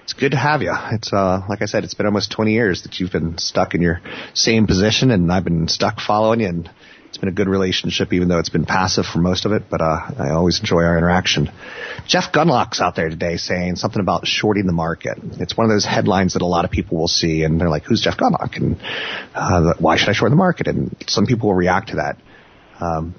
It's 0.04 0.14
good 0.14 0.32
to 0.32 0.38
have 0.38 0.62
you. 0.62 0.74
It's 0.92 1.14
uh, 1.14 1.42
like 1.50 1.62
I 1.62 1.66
said, 1.66 1.84
it's 1.84 1.94
been 1.94 2.06
almost 2.06 2.32
20 2.32 2.52
years 2.54 2.84
that 2.84 3.00
you've 3.00 3.12
been 3.12 3.38
stuck 3.38 3.74
in 3.74 3.82
your 3.82 4.02
same 4.34 4.68
position, 4.68 5.12
and 5.12 5.32
I've 5.32 5.46
been 5.46 5.68
stuck 5.68 6.00
following 6.00 6.42
you. 6.42 6.48
And 6.48 6.70
it's 7.14 7.20
been 7.20 7.30
a 7.30 7.32
good 7.32 7.48
relationship, 7.48 8.12
even 8.12 8.28
though 8.28 8.40
it's 8.40 8.50
been 8.50 8.66
passive 8.66 9.06
for 9.06 9.20
most 9.20 9.46
of 9.46 9.52
it. 9.52 9.70
But 9.70 9.82
uh, 9.82 10.00
I 10.18 10.32
always 10.32 10.60
enjoy 10.60 10.82
our 10.82 10.98
interaction. 10.98 11.52
Jeff 12.08 12.32
Gundlach's 12.34 12.82
out 12.82 12.96
there 12.96 13.08
today 13.08 13.38
saying 13.38 13.76
something 13.76 14.02
about 14.02 14.26
shorting 14.26 14.66
the 14.66 14.74
market. 14.74 15.20
It's 15.40 15.56
one 15.56 15.66
of 15.66 15.70
those 15.70 15.86
headlines 15.86 16.34
that 16.34 16.42
a 16.42 16.48
lot 16.48 16.66
of 16.66 16.72
people 16.72 16.98
will 16.98 17.08
see, 17.08 17.44
and 17.44 17.62
they're 17.62 17.70
like, 17.70 17.84
"Who's 17.84 18.02
Jeff 18.02 18.18
Gundlach? 18.18 18.58
and 18.58 18.82
uh, 19.36 19.76
"Why 19.78 19.96
should 19.96 20.10
I 20.10 20.14
short 20.14 20.32
the 20.32 20.36
market?" 20.36 20.66
And 20.66 20.96
some 21.06 21.28
people 21.28 21.50
will 21.50 21.56
react 21.56 21.90
to 21.90 21.98
that. 21.98 22.18
Um, 22.80 23.14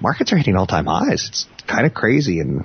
markets 0.00 0.32
are 0.32 0.38
hitting 0.38 0.56
all-time 0.56 0.86
highs. 0.86 1.26
It's 1.28 1.46
kind 1.66 1.84
of 1.84 1.92
crazy, 1.92 2.40
and 2.40 2.64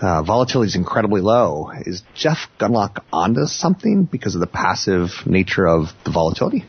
uh, 0.00 0.22
volatility 0.22 0.68
is 0.68 0.76
incredibly 0.76 1.22
low. 1.22 1.72
Is 1.72 2.02
Jeff 2.14 2.38
Gundlach 2.60 3.02
onto 3.12 3.46
something 3.46 4.04
because 4.04 4.36
of 4.36 4.40
the 4.40 4.46
passive 4.46 5.10
nature 5.26 5.66
of 5.66 5.86
the 6.04 6.12
volatility? 6.12 6.66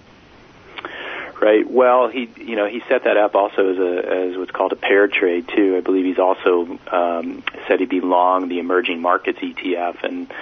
Right. 1.41 1.69
Well, 1.69 2.10
he 2.10 2.30
you 2.36 2.58
know 2.58 2.67
he 2.67 2.82
set 2.89 3.06
that 3.06 3.15
up 3.15 3.34
also 3.34 3.71
as 3.71 3.78
a 3.78 4.30
as 4.32 4.38
what's 4.38 4.52
called 4.52 4.73
a 4.73 4.75
paired 4.75 5.13
trade 5.13 5.47
too. 5.47 5.78
I 5.78 5.80
believe 5.80 6.04
he's 6.04 6.19
also 6.19 6.78
um, 6.91 7.43
said 7.65 7.80
he'd 7.80 7.88
be 7.88 8.02
long 8.02 8.49
the 8.49 8.60
emerging 8.60 9.02
markets 9.02 9.39
ETF 9.39 10.04
and 10.04 10.34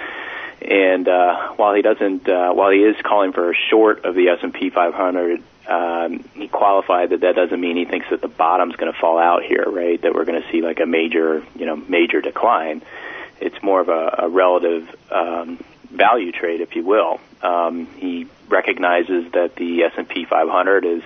and 0.60 1.08
uh, 1.08 1.52
while 1.54 1.74
he 1.74 1.82
doesn't 1.82 2.28
uh, 2.28 2.52
while 2.52 2.70
he 2.70 2.80
is 2.80 2.96
calling 3.02 3.32
for 3.32 3.52
a 3.52 3.54
short 3.70 4.04
of 4.04 4.16
the 4.16 4.28
S 4.28 4.38
and 4.42 4.52
P 4.52 4.70
500. 4.70 5.42
Um, 5.68 6.24
he 6.32 6.48
qualified 6.48 7.10
that 7.10 7.20
that 7.20 7.36
doesn't 7.36 7.60
mean 7.60 7.76
he 7.76 7.84
thinks 7.84 8.06
that 8.08 8.22
the 8.22 8.28
bottom's 8.28 8.74
going 8.76 8.90
to 8.90 8.98
fall 8.98 9.18
out 9.18 9.42
here, 9.42 9.66
right? 9.68 10.00
That 10.00 10.14
we're 10.14 10.24
going 10.24 10.42
to 10.42 10.50
see 10.50 10.62
like 10.62 10.80
a 10.80 10.86
major, 10.86 11.44
you 11.54 11.66
know, 11.66 11.76
major 11.76 12.22
decline. 12.22 12.80
It's 13.38 13.62
more 13.62 13.80
of 13.82 13.90
a, 13.90 14.20
a 14.20 14.28
relative 14.30 14.88
um, 15.10 15.62
value 15.90 16.32
trade, 16.32 16.60
if 16.60 16.74
you 16.76 16.84
will. 16.84 17.20
Um, 17.42 17.86
he 17.96 18.26
recognizes 18.48 19.32
that 19.32 19.56
the 19.56 19.82
S&P 19.84 20.24
500 20.24 20.84
is 20.84 21.02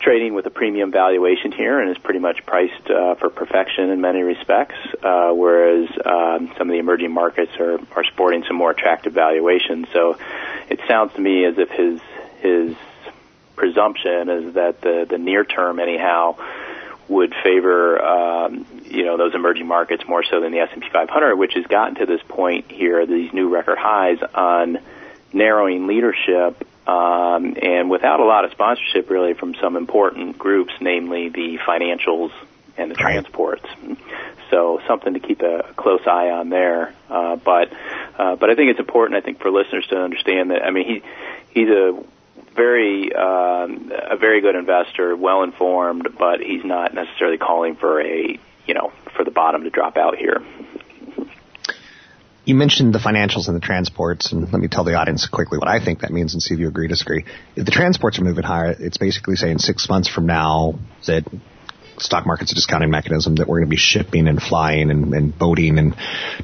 trading 0.00 0.34
with 0.34 0.46
a 0.46 0.50
premium 0.50 0.92
valuation 0.92 1.50
here 1.50 1.80
and 1.80 1.90
is 1.90 1.98
pretty 1.98 2.20
much 2.20 2.44
priced 2.46 2.88
uh, 2.88 3.16
for 3.16 3.30
perfection 3.30 3.90
in 3.90 4.00
many 4.00 4.22
respects, 4.22 4.76
uh, 5.02 5.30
whereas 5.32 5.88
um, 6.04 6.52
some 6.56 6.68
of 6.68 6.72
the 6.72 6.78
emerging 6.78 7.12
markets 7.12 7.52
are, 7.58 7.78
are 7.96 8.04
sporting 8.04 8.44
some 8.46 8.56
more 8.56 8.70
attractive 8.70 9.12
valuations. 9.12 9.86
So 9.92 10.16
it 10.68 10.80
sounds 10.86 11.14
to 11.14 11.20
me 11.20 11.44
as 11.44 11.58
if 11.58 11.70
his 11.70 12.00
his 12.40 12.76
presumption 13.56 14.28
is 14.28 14.54
that 14.54 14.80
the 14.82 15.06
the 15.08 15.18
near 15.18 15.44
term 15.44 15.80
anyhow 15.80 16.36
would 17.08 17.34
favor 17.42 18.00
um, 18.00 18.66
you 18.84 19.04
know 19.04 19.16
those 19.16 19.34
emerging 19.34 19.66
markets 19.66 20.04
more 20.06 20.22
so 20.22 20.40
than 20.40 20.52
the 20.52 20.60
S&P 20.60 20.88
500, 20.92 21.36
which 21.36 21.54
has 21.54 21.66
gotten 21.66 21.96
to 21.96 22.06
this 22.06 22.20
point 22.28 22.70
here, 22.70 23.06
these 23.06 23.32
new 23.32 23.48
record 23.48 23.78
highs 23.78 24.18
on 24.34 24.78
narrowing 25.32 25.86
leadership 25.86 26.66
um, 26.88 27.56
and 27.60 27.90
without 27.90 28.20
a 28.20 28.24
lot 28.24 28.46
of 28.46 28.50
sponsorship 28.52 29.10
really 29.10 29.34
from 29.34 29.54
some 29.60 29.76
important 29.76 30.38
groups, 30.38 30.72
namely 30.80 31.28
the 31.28 31.58
financials 31.66 32.32
and 32.78 32.90
the 32.90 32.94
transports. 32.94 33.66
So 34.50 34.80
something 34.88 35.12
to 35.12 35.20
keep 35.20 35.42
a 35.42 35.74
close 35.76 36.00
eye 36.06 36.30
on 36.30 36.48
there. 36.48 36.94
Uh, 37.10 37.36
but 37.36 37.70
uh, 38.18 38.36
but 38.36 38.48
I 38.48 38.54
think 38.54 38.70
it's 38.70 38.80
important. 38.80 39.18
I 39.18 39.20
think 39.20 39.40
for 39.40 39.50
listeners 39.50 39.86
to 39.88 39.96
understand 39.96 40.50
that. 40.50 40.64
I 40.64 40.70
mean, 40.70 40.86
he 40.86 41.02
he's 41.50 41.68
a 41.68 42.02
very 42.58 43.14
um, 43.14 43.90
a 44.10 44.16
very 44.18 44.42
good 44.42 44.56
investor, 44.56 45.16
well 45.16 45.42
informed, 45.42 46.08
but 46.18 46.40
he's 46.40 46.64
not 46.64 46.92
necessarily 46.92 47.38
calling 47.38 47.76
for 47.76 48.02
a 48.02 48.38
you 48.66 48.74
know 48.74 48.92
for 49.16 49.24
the 49.24 49.30
bottom 49.30 49.62
to 49.62 49.70
drop 49.70 49.96
out 49.96 50.16
here. 50.16 50.42
You 52.44 52.54
mentioned 52.54 52.94
the 52.94 52.98
financials 52.98 53.46
and 53.46 53.54
the 53.54 53.60
transports, 53.60 54.32
and 54.32 54.50
let 54.50 54.60
me 54.60 54.68
tell 54.68 54.82
the 54.82 54.94
audience 54.94 55.26
quickly 55.26 55.58
what 55.58 55.68
I 55.68 55.84
think 55.84 56.00
that 56.00 56.10
means 56.10 56.32
and 56.32 56.42
see 56.42 56.54
if 56.54 56.60
you 56.60 56.68
agree 56.68 56.86
or 56.86 56.88
disagree. 56.88 57.24
If 57.54 57.66
the 57.66 57.70
transports 57.70 58.18
are 58.18 58.24
moving 58.24 58.44
higher, 58.44 58.74
it's 58.78 58.96
basically 58.96 59.36
saying 59.36 59.58
six 59.58 59.88
months 59.88 60.08
from 60.08 60.26
now 60.26 60.78
that 61.06 61.24
stock 62.00 62.26
market's 62.26 62.52
a 62.52 62.54
discounting 62.54 62.90
mechanism 62.90 63.36
that 63.36 63.48
we're 63.48 63.58
going 63.58 63.68
to 63.68 63.70
be 63.70 63.76
shipping 63.76 64.28
and 64.28 64.40
flying 64.40 64.90
and, 64.90 65.12
and 65.14 65.38
boating 65.38 65.78
and 65.78 65.94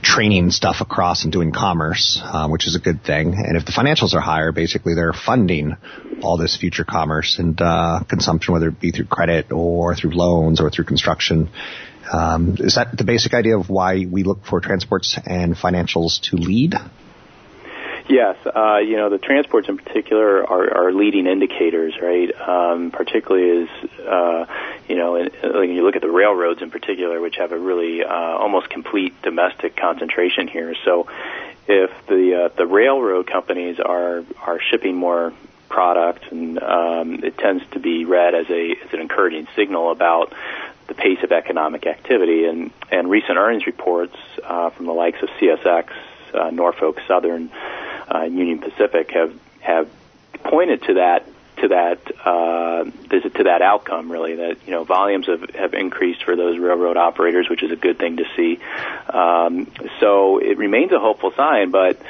training 0.02 0.50
stuff 0.50 0.76
across 0.80 1.24
and 1.24 1.32
doing 1.32 1.52
commerce, 1.52 2.20
uh, 2.22 2.48
which 2.48 2.66
is 2.66 2.76
a 2.76 2.80
good 2.80 3.02
thing. 3.02 3.34
And 3.34 3.56
if 3.56 3.64
the 3.64 3.72
financials 3.72 4.14
are 4.14 4.20
higher, 4.20 4.52
basically 4.52 4.94
they're 4.94 5.12
funding 5.12 5.76
all 6.22 6.36
this 6.36 6.56
future 6.56 6.84
commerce 6.84 7.38
and 7.38 7.60
uh, 7.60 8.00
consumption, 8.08 8.54
whether 8.54 8.68
it 8.68 8.80
be 8.80 8.90
through 8.90 9.06
credit 9.06 9.52
or 9.52 9.94
through 9.94 10.12
loans 10.12 10.60
or 10.60 10.70
through 10.70 10.84
construction. 10.84 11.50
Um, 12.12 12.56
is 12.58 12.74
that 12.74 12.96
the 12.96 13.04
basic 13.04 13.32
idea 13.34 13.58
of 13.58 13.70
why 13.70 14.04
we 14.10 14.24
look 14.24 14.44
for 14.44 14.60
transports 14.60 15.18
and 15.24 15.54
financials 15.54 16.20
to 16.30 16.36
lead? 16.36 16.74
Yes, 18.06 18.36
uh, 18.44 18.78
you 18.78 18.96
know 18.96 19.08
the 19.08 19.18
transports 19.18 19.68
in 19.68 19.78
particular 19.78 20.46
are, 20.46 20.86
are 20.86 20.92
leading 20.92 21.26
indicators, 21.26 21.94
right? 22.00 22.30
Um, 22.38 22.90
particularly 22.90 23.62
as 23.62 23.90
uh, 24.00 24.46
you 24.88 24.96
know, 24.96 25.12
when 25.14 25.70
you 25.70 25.82
look 25.84 25.96
at 25.96 26.02
the 26.02 26.10
railroads 26.10 26.60
in 26.60 26.70
particular, 26.70 27.20
which 27.20 27.36
have 27.36 27.52
a 27.52 27.58
really 27.58 28.04
uh, 28.04 28.12
almost 28.12 28.68
complete 28.68 29.20
domestic 29.22 29.76
concentration 29.76 30.48
here. 30.48 30.74
So, 30.84 31.08
if 31.66 31.90
the 32.06 32.44
uh, 32.44 32.48
the 32.56 32.66
railroad 32.66 33.26
companies 33.26 33.80
are 33.80 34.22
are 34.42 34.60
shipping 34.60 34.96
more 34.96 35.32
product, 35.70 36.30
and 36.30 36.62
um, 36.62 37.24
it 37.24 37.38
tends 37.38 37.64
to 37.72 37.80
be 37.80 38.04
read 38.04 38.34
as 38.34 38.50
a 38.50 38.72
as 38.84 38.92
an 38.92 39.00
encouraging 39.00 39.48
signal 39.56 39.90
about 39.90 40.34
the 40.88 40.94
pace 40.94 41.22
of 41.22 41.32
economic 41.32 41.86
activity. 41.86 42.44
And 42.44 42.70
and 42.90 43.08
recent 43.08 43.38
earnings 43.38 43.66
reports 43.66 44.16
uh, 44.42 44.68
from 44.70 44.84
the 44.84 44.92
likes 44.92 45.22
of 45.22 45.30
CSX, 45.40 45.88
uh, 46.34 46.50
Norfolk 46.50 47.00
Southern, 47.08 47.50
uh, 48.12 48.22
Union 48.22 48.58
Pacific 48.58 49.10
have 49.12 49.38
have 49.60 49.88
pointed 50.42 50.82
to 50.82 50.94
that 50.94 51.26
to 51.58 51.68
that 51.68 52.26
uh, 52.26 52.84
to 52.84 53.44
that 53.44 53.62
outcome 53.62 54.10
really 54.10 54.36
that 54.36 54.58
you 54.66 54.72
know 54.72 54.84
volumes 54.84 55.26
have, 55.26 55.50
have 55.50 55.74
increased 55.74 56.24
for 56.24 56.36
those 56.36 56.58
railroad 56.58 56.96
operators 56.96 57.48
which 57.48 57.62
is 57.62 57.70
a 57.70 57.76
good 57.76 57.98
thing 57.98 58.16
to 58.16 58.24
see. 58.36 58.58
Um, 59.08 59.70
so 60.00 60.38
it 60.38 60.58
remains 60.58 60.92
a 60.92 60.98
hopeful 60.98 61.32
sign 61.36 61.70
but 61.70 62.00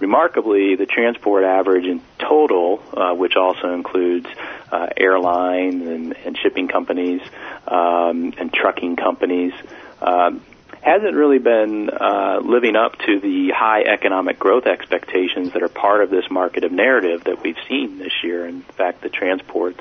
remarkably 0.00 0.74
the 0.76 0.86
transport 0.86 1.44
average 1.44 1.84
in 1.84 2.00
total 2.18 2.82
uh, 2.96 3.14
which 3.14 3.36
also 3.36 3.72
includes 3.74 4.26
uh, 4.72 4.88
airlines 4.96 5.86
and, 5.86 6.16
and 6.24 6.36
shipping 6.38 6.68
companies 6.68 7.20
um, 7.68 8.32
and 8.38 8.52
trucking 8.52 8.96
companies 8.96 9.52
um, 10.00 10.42
hasn't 10.84 11.14
really 11.14 11.38
been 11.38 11.88
uh, 11.90 12.40
living 12.44 12.76
up 12.76 12.98
to 12.98 13.18
the 13.18 13.50
high 13.50 13.82
economic 13.82 14.38
growth 14.38 14.66
expectations 14.66 15.52
that 15.54 15.62
are 15.62 15.68
part 15.68 16.02
of 16.02 16.10
this 16.10 16.30
market 16.30 16.62
of 16.62 16.72
narrative 16.72 17.24
that 17.24 17.42
we've 17.42 17.56
seen 17.68 17.98
this 17.98 18.12
year. 18.22 18.46
In 18.46 18.60
fact, 18.60 19.02
the 19.02 19.08
transports, 19.08 19.80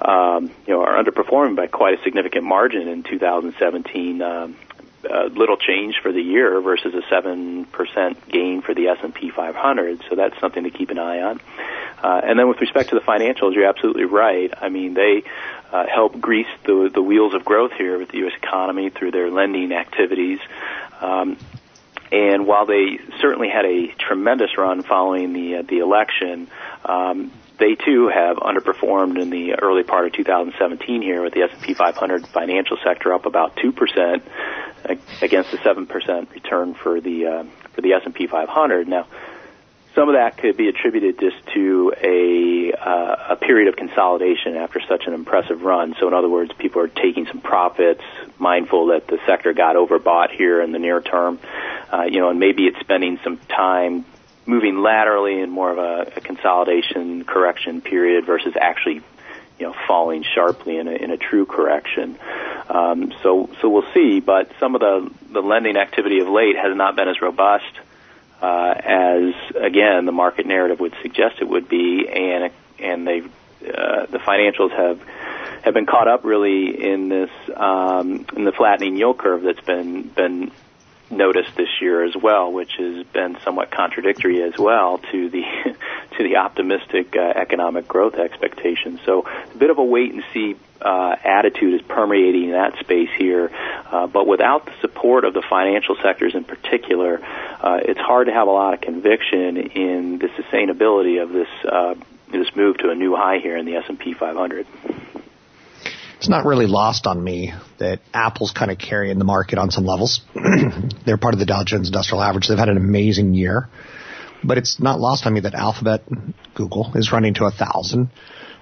um, 0.00 0.50
you 0.66 0.74
know, 0.74 0.82
are 0.82 1.02
underperforming 1.02 1.56
by 1.56 1.66
quite 1.66 2.00
a 2.00 2.02
significant 2.02 2.44
margin 2.44 2.88
in 2.88 3.02
2017. 3.02 4.22
Um, 4.22 4.56
uh, 5.08 5.26
little 5.26 5.58
change 5.58 5.96
for 6.02 6.12
the 6.12 6.22
year 6.22 6.58
versus 6.62 6.94
a 6.94 7.02
seven 7.10 7.66
percent 7.66 8.26
gain 8.28 8.62
for 8.62 8.74
the 8.74 8.88
S 8.88 8.96
and 9.02 9.14
P 9.14 9.30
500. 9.30 10.02
So 10.08 10.16
that's 10.16 10.38
something 10.40 10.64
to 10.64 10.70
keep 10.70 10.88
an 10.88 10.98
eye 10.98 11.20
on. 11.20 11.40
Uh, 12.02 12.20
and 12.24 12.38
then 12.38 12.48
with 12.48 12.60
respect 12.60 12.90
to 12.90 12.94
the 12.94 13.00
financials, 13.00 13.54
you're 13.54 13.66
absolutely 13.66 14.04
right. 14.04 14.52
I 14.60 14.68
mean, 14.68 14.94
they 14.94 15.24
uh, 15.74 15.86
help 15.92 16.20
grease 16.20 16.46
the 16.64 16.88
the 16.94 17.02
wheels 17.02 17.34
of 17.34 17.44
growth 17.44 17.72
here 17.72 17.98
with 17.98 18.08
the 18.10 18.18
U.S. 18.18 18.32
economy 18.40 18.90
through 18.90 19.10
their 19.10 19.28
lending 19.28 19.72
activities. 19.72 20.38
Um, 21.00 21.36
and 22.12 22.46
while 22.46 22.64
they 22.64 23.00
certainly 23.20 23.48
had 23.48 23.64
a 23.64 23.88
tremendous 23.98 24.56
run 24.56 24.82
following 24.84 25.32
the 25.32 25.56
uh, 25.56 25.62
the 25.62 25.80
election, 25.80 26.46
um, 26.84 27.32
they 27.58 27.74
too 27.74 28.06
have 28.06 28.36
underperformed 28.36 29.20
in 29.20 29.30
the 29.30 29.54
early 29.54 29.82
part 29.82 30.06
of 30.06 30.12
2017 30.12 31.02
here 31.02 31.22
with 31.22 31.34
the 31.34 31.42
S&P 31.42 31.74
500 31.74 32.26
financial 32.28 32.76
sector 32.84 33.12
up 33.12 33.26
about 33.26 33.56
2% 33.56 34.22
against 35.22 35.50
the 35.50 35.58
7% 35.58 36.30
return 36.32 36.74
for 36.74 37.00
the 37.00 37.26
uh, 37.26 37.44
for 37.72 37.80
the 37.80 37.94
S&P 37.94 38.28
500. 38.28 38.86
Now, 38.86 39.08
some 39.94 40.08
of 40.08 40.14
that 40.14 40.38
could 40.38 40.56
be 40.56 40.68
attributed 40.68 41.20
just 41.20 41.36
to 41.54 41.92
a 42.02 42.72
uh, 42.72 43.34
a 43.34 43.36
period 43.36 43.68
of 43.68 43.76
consolidation 43.76 44.56
after 44.56 44.80
such 44.88 45.06
an 45.06 45.14
impressive 45.14 45.62
run. 45.62 45.94
So, 46.00 46.08
in 46.08 46.14
other 46.14 46.28
words, 46.28 46.52
people 46.58 46.82
are 46.82 46.88
taking 46.88 47.26
some 47.26 47.40
profits, 47.40 48.02
mindful 48.38 48.86
that 48.88 49.06
the 49.06 49.18
sector 49.26 49.52
got 49.52 49.76
overbought 49.76 50.30
here 50.30 50.60
in 50.60 50.72
the 50.72 50.78
near 50.78 51.00
term, 51.00 51.38
uh, 51.92 52.02
you 52.02 52.18
know, 52.20 52.30
and 52.30 52.40
maybe 52.40 52.64
it's 52.66 52.80
spending 52.80 53.18
some 53.22 53.38
time 53.48 54.04
moving 54.46 54.78
laterally 54.78 55.40
in 55.40 55.50
more 55.50 55.70
of 55.70 55.78
a, 55.78 56.12
a 56.16 56.20
consolidation 56.20 57.24
correction 57.24 57.80
period 57.80 58.26
versus 58.26 58.54
actually 58.60 59.00
you 59.58 59.66
know 59.66 59.74
falling 59.86 60.24
sharply 60.34 60.76
in 60.76 60.88
a, 60.88 60.92
in 60.92 61.10
a 61.10 61.16
true 61.16 61.46
correction. 61.46 62.18
Um, 62.68 63.12
so 63.22 63.48
so 63.60 63.68
we'll 63.68 63.92
see. 63.94 64.20
But 64.20 64.50
some 64.58 64.74
of 64.74 64.80
the 64.80 65.10
the 65.30 65.40
lending 65.40 65.76
activity 65.76 66.20
of 66.20 66.28
late 66.28 66.56
has 66.56 66.76
not 66.76 66.96
been 66.96 67.08
as 67.08 67.20
robust 67.20 67.78
uh, 68.44 68.74
as 68.78 69.34
again 69.56 70.04
the 70.04 70.12
market 70.12 70.46
narrative 70.46 70.78
would 70.80 70.94
suggest 71.00 71.36
it 71.40 71.48
would 71.48 71.66
be, 71.68 72.06
and 72.08 72.52
and 72.78 73.06
they 73.06 73.20
uh, 73.20 74.06
the 74.06 74.18
financials 74.18 74.70
have 74.70 75.00
have 75.62 75.72
been 75.72 75.86
caught 75.86 76.08
up 76.08 76.24
really 76.24 76.82
in 76.82 77.08
this 77.08 77.30
um, 77.56 78.26
in 78.36 78.44
the 78.44 78.52
flattening 78.52 78.96
yield 78.96 79.16
curve 79.16 79.42
that's 79.42 79.64
been 79.64 80.02
been 80.08 80.50
noticed 81.10 81.56
this 81.56 81.68
year 81.80 82.04
as 82.04 82.14
well, 82.14 82.52
which 82.52 82.72
has 82.78 83.06
been 83.06 83.38
somewhat 83.44 83.70
contradictory 83.70 84.42
as 84.42 84.58
well 84.58 84.98
to 85.10 85.30
the 85.30 85.44
to 86.16 86.24
the 86.24 86.36
optimistic 86.36 87.14
uh, 87.16 87.20
economic 87.20 87.88
growth 87.88 88.14
expectations. 88.14 89.00
So 89.04 89.26
a 89.26 89.56
bit 89.56 89.70
of 89.70 89.78
a 89.78 89.84
wait 89.84 90.12
and 90.12 90.24
see 90.32 90.56
uh, 90.80 91.16
attitude 91.24 91.74
is 91.74 91.82
permeating 91.86 92.52
that 92.52 92.78
space 92.80 93.08
here, 93.16 93.50
uh, 93.90 94.06
but 94.06 94.26
without 94.26 94.66
the 94.66 94.72
support 94.80 95.24
of 95.24 95.32
the 95.34 95.42
financial 95.48 95.96
sectors 96.02 96.34
in 96.34 96.44
particular, 96.44 97.20
uh, 97.22 97.80
it's 97.82 98.00
hard 98.00 98.26
to 98.26 98.32
have 98.32 98.48
a 98.48 98.50
lot 98.50 98.74
of 98.74 98.80
conviction 98.80 99.56
in 99.56 100.18
the 100.18 100.28
sustainability 100.28 101.22
of 101.22 101.30
this 101.30 101.48
uh, 101.70 101.94
this 102.30 102.54
move 102.56 102.76
to 102.78 102.90
a 102.90 102.94
new 102.94 103.14
high 103.14 103.38
here 103.38 103.56
in 103.56 103.64
the 103.64 103.76
S&P 103.76 104.12
500 104.12 104.66
it's 106.24 106.30
not 106.30 106.46
really 106.46 106.66
lost 106.66 107.06
on 107.06 107.22
me 107.22 107.52
that 107.76 108.00
Apple's 108.14 108.50
kind 108.50 108.70
of 108.70 108.78
carrying 108.78 109.18
the 109.18 109.26
market 109.26 109.58
on 109.58 109.70
some 109.70 109.84
levels. 109.84 110.22
They're 111.04 111.18
part 111.18 111.34
of 111.34 111.38
the 111.38 111.44
Dow 111.44 111.64
Jones 111.64 111.88
Industrial 111.88 112.22
Average. 112.22 112.48
They've 112.48 112.58
had 112.58 112.70
an 112.70 112.78
amazing 112.78 113.34
year. 113.34 113.68
But 114.42 114.58
it's 114.58 114.80
not 114.80 115.00
lost 115.00 115.26
on 115.26 115.34
me 115.34 115.40
that 115.40 115.54
Alphabet, 115.54 116.02
Google, 116.54 116.92
is 116.94 117.12
running 117.12 117.34
to 117.34 117.44
a 117.44 117.50
thousand. 117.50 118.10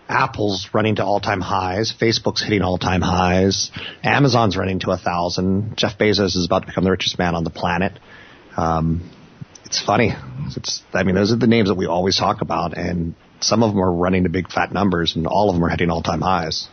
Apple's 0.08 0.68
running 0.74 0.96
to 0.96 1.04
all-time 1.04 1.40
highs. 1.40 1.92
Facebook's 1.98 2.42
hitting 2.42 2.62
all-time 2.62 3.00
highs. 3.00 3.70
Amazon's 4.02 4.56
running 4.56 4.80
to 4.80 4.90
a 4.90 4.98
thousand. 4.98 5.76
Jeff 5.76 5.96
Bezos 5.98 6.37
is 6.37 6.44
about 6.46 6.61
to 6.61 6.66
become 6.66 6.85
the 6.85 6.90
richest 6.90 7.18
man 7.18 7.35
on 7.35 7.44
the 7.44 7.50
planet. 7.50 7.98
Um, 8.56 9.11
it's 9.64 9.82
funny. 9.82 10.12
It's, 10.54 10.82
I 10.92 11.02
mean, 11.04 11.14
those 11.14 11.32
are 11.32 11.37
the 11.37 11.46
names 11.46 11.68
that 11.68 11.76
we 11.76 11.87
always 11.87 12.18
talk 12.18 12.42
about, 12.42 12.76
and 12.76 13.14
some 13.40 13.62
of 13.62 13.70
them 13.70 13.82
are 13.82 13.92
running 13.92 14.24
to 14.24 14.28
big 14.28 14.50
fat 14.50 14.72
numbers, 14.72 15.16
and 15.16 15.26
all 15.26 15.48
of 15.48 15.56
them 15.56 15.64
are 15.64 15.70
hitting 15.70 15.88
all-time 15.88 16.20
highs. 16.20 16.68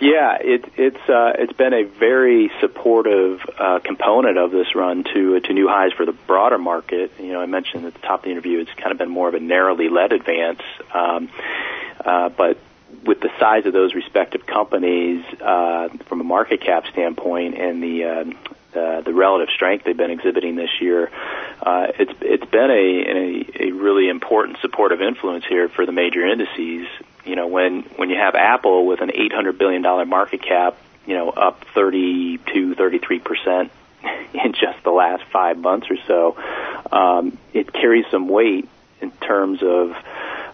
Yeah, 0.00 0.38
it, 0.40 0.64
it's 0.76 1.08
uh, 1.08 1.32
it's 1.38 1.52
been 1.52 1.74
a 1.74 1.82
very 1.82 2.52
supportive 2.60 3.40
uh, 3.58 3.80
component 3.80 4.38
of 4.38 4.52
this 4.52 4.74
run 4.76 5.02
to 5.02 5.40
to 5.40 5.52
new 5.52 5.66
highs 5.66 5.92
for 5.92 6.06
the 6.06 6.12
broader 6.12 6.58
market. 6.58 7.12
You 7.18 7.32
know, 7.32 7.40
I 7.40 7.46
mentioned 7.46 7.84
at 7.84 7.94
the 7.94 8.00
top 8.00 8.20
of 8.20 8.24
the 8.26 8.30
interview, 8.30 8.60
it's 8.60 8.72
kind 8.74 8.92
of 8.92 8.98
been 8.98 9.10
more 9.10 9.28
of 9.28 9.34
a 9.34 9.40
narrowly 9.40 9.88
led 9.88 10.12
advance, 10.12 10.62
um, 10.94 11.28
uh, 12.04 12.28
but 12.28 12.58
with 13.04 13.20
the 13.20 13.30
size 13.40 13.66
of 13.66 13.72
those 13.72 13.94
respective 13.94 14.46
companies 14.46 15.24
uh, 15.40 15.88
from 16.06 16.20
a 16.20 16.24
market 16.24 16.60
cap 16.60 16.84
standpoint 16.92 17.56
and 17.58 17.82
the 17.82 18.04
uh, 18.04 18.24
the, 18.72 19.02
the 19.06 19.14
relative 19.14 19.48
strength 19.52 19.84
they've 19.84 19.96
been 19.96 20.12
exhibiting 20.12 20.54
this 20.54 20.70
year, 20.80 21.10
uh, 21.60 21.88
it's 21.98 22.12
it's 22.20 22.50
been 22.50 22.70
a, 22.70 23.64
a 23.64 23.68
a 23.68 23.72
really 23.72 24.08
important 24.08 24.58
supportive 24.60 25.02
influence 25.02 25.44
here 25.44 25.68
for 25.68 25.86
the 25.86 25.92
major 25.92 26.24
indices 26.24 26.86
you 27.28 27.36
know, 27.36 27.46
when 27.46 27.82
when 27.96 28.10
you 28.10 28.16
have 28.16 28.34
Apple 28.34 28.86
with 28.86 29.00
an 29.00 29.10
800 29.12 29.58
billion 29.58 29.82
dollar 29.82 30.06
market 30.06 30.42
cap, 30.42 30.76
you 31.06 31.14
know, 31.14 31.30
up 31.30 31.64
32, 31.74 32.74
33 32.74 33.18
percent 33.18 33.70
in 34.34 34.52
just 34.52 34.82
the 34.84 34.90
last 34.90 35.24
five 35.32 35.58
months 35.58 35.88
or 35.90 35.96
so, 36.06 36.36
um, 36.90 37.38
it 37.52 37.72
carries 37.72 38.06
some 38.10 38.28
weight 38.28 38.68
in 39.00 39.10
terms 39.10 39.62
of 39.62 39.92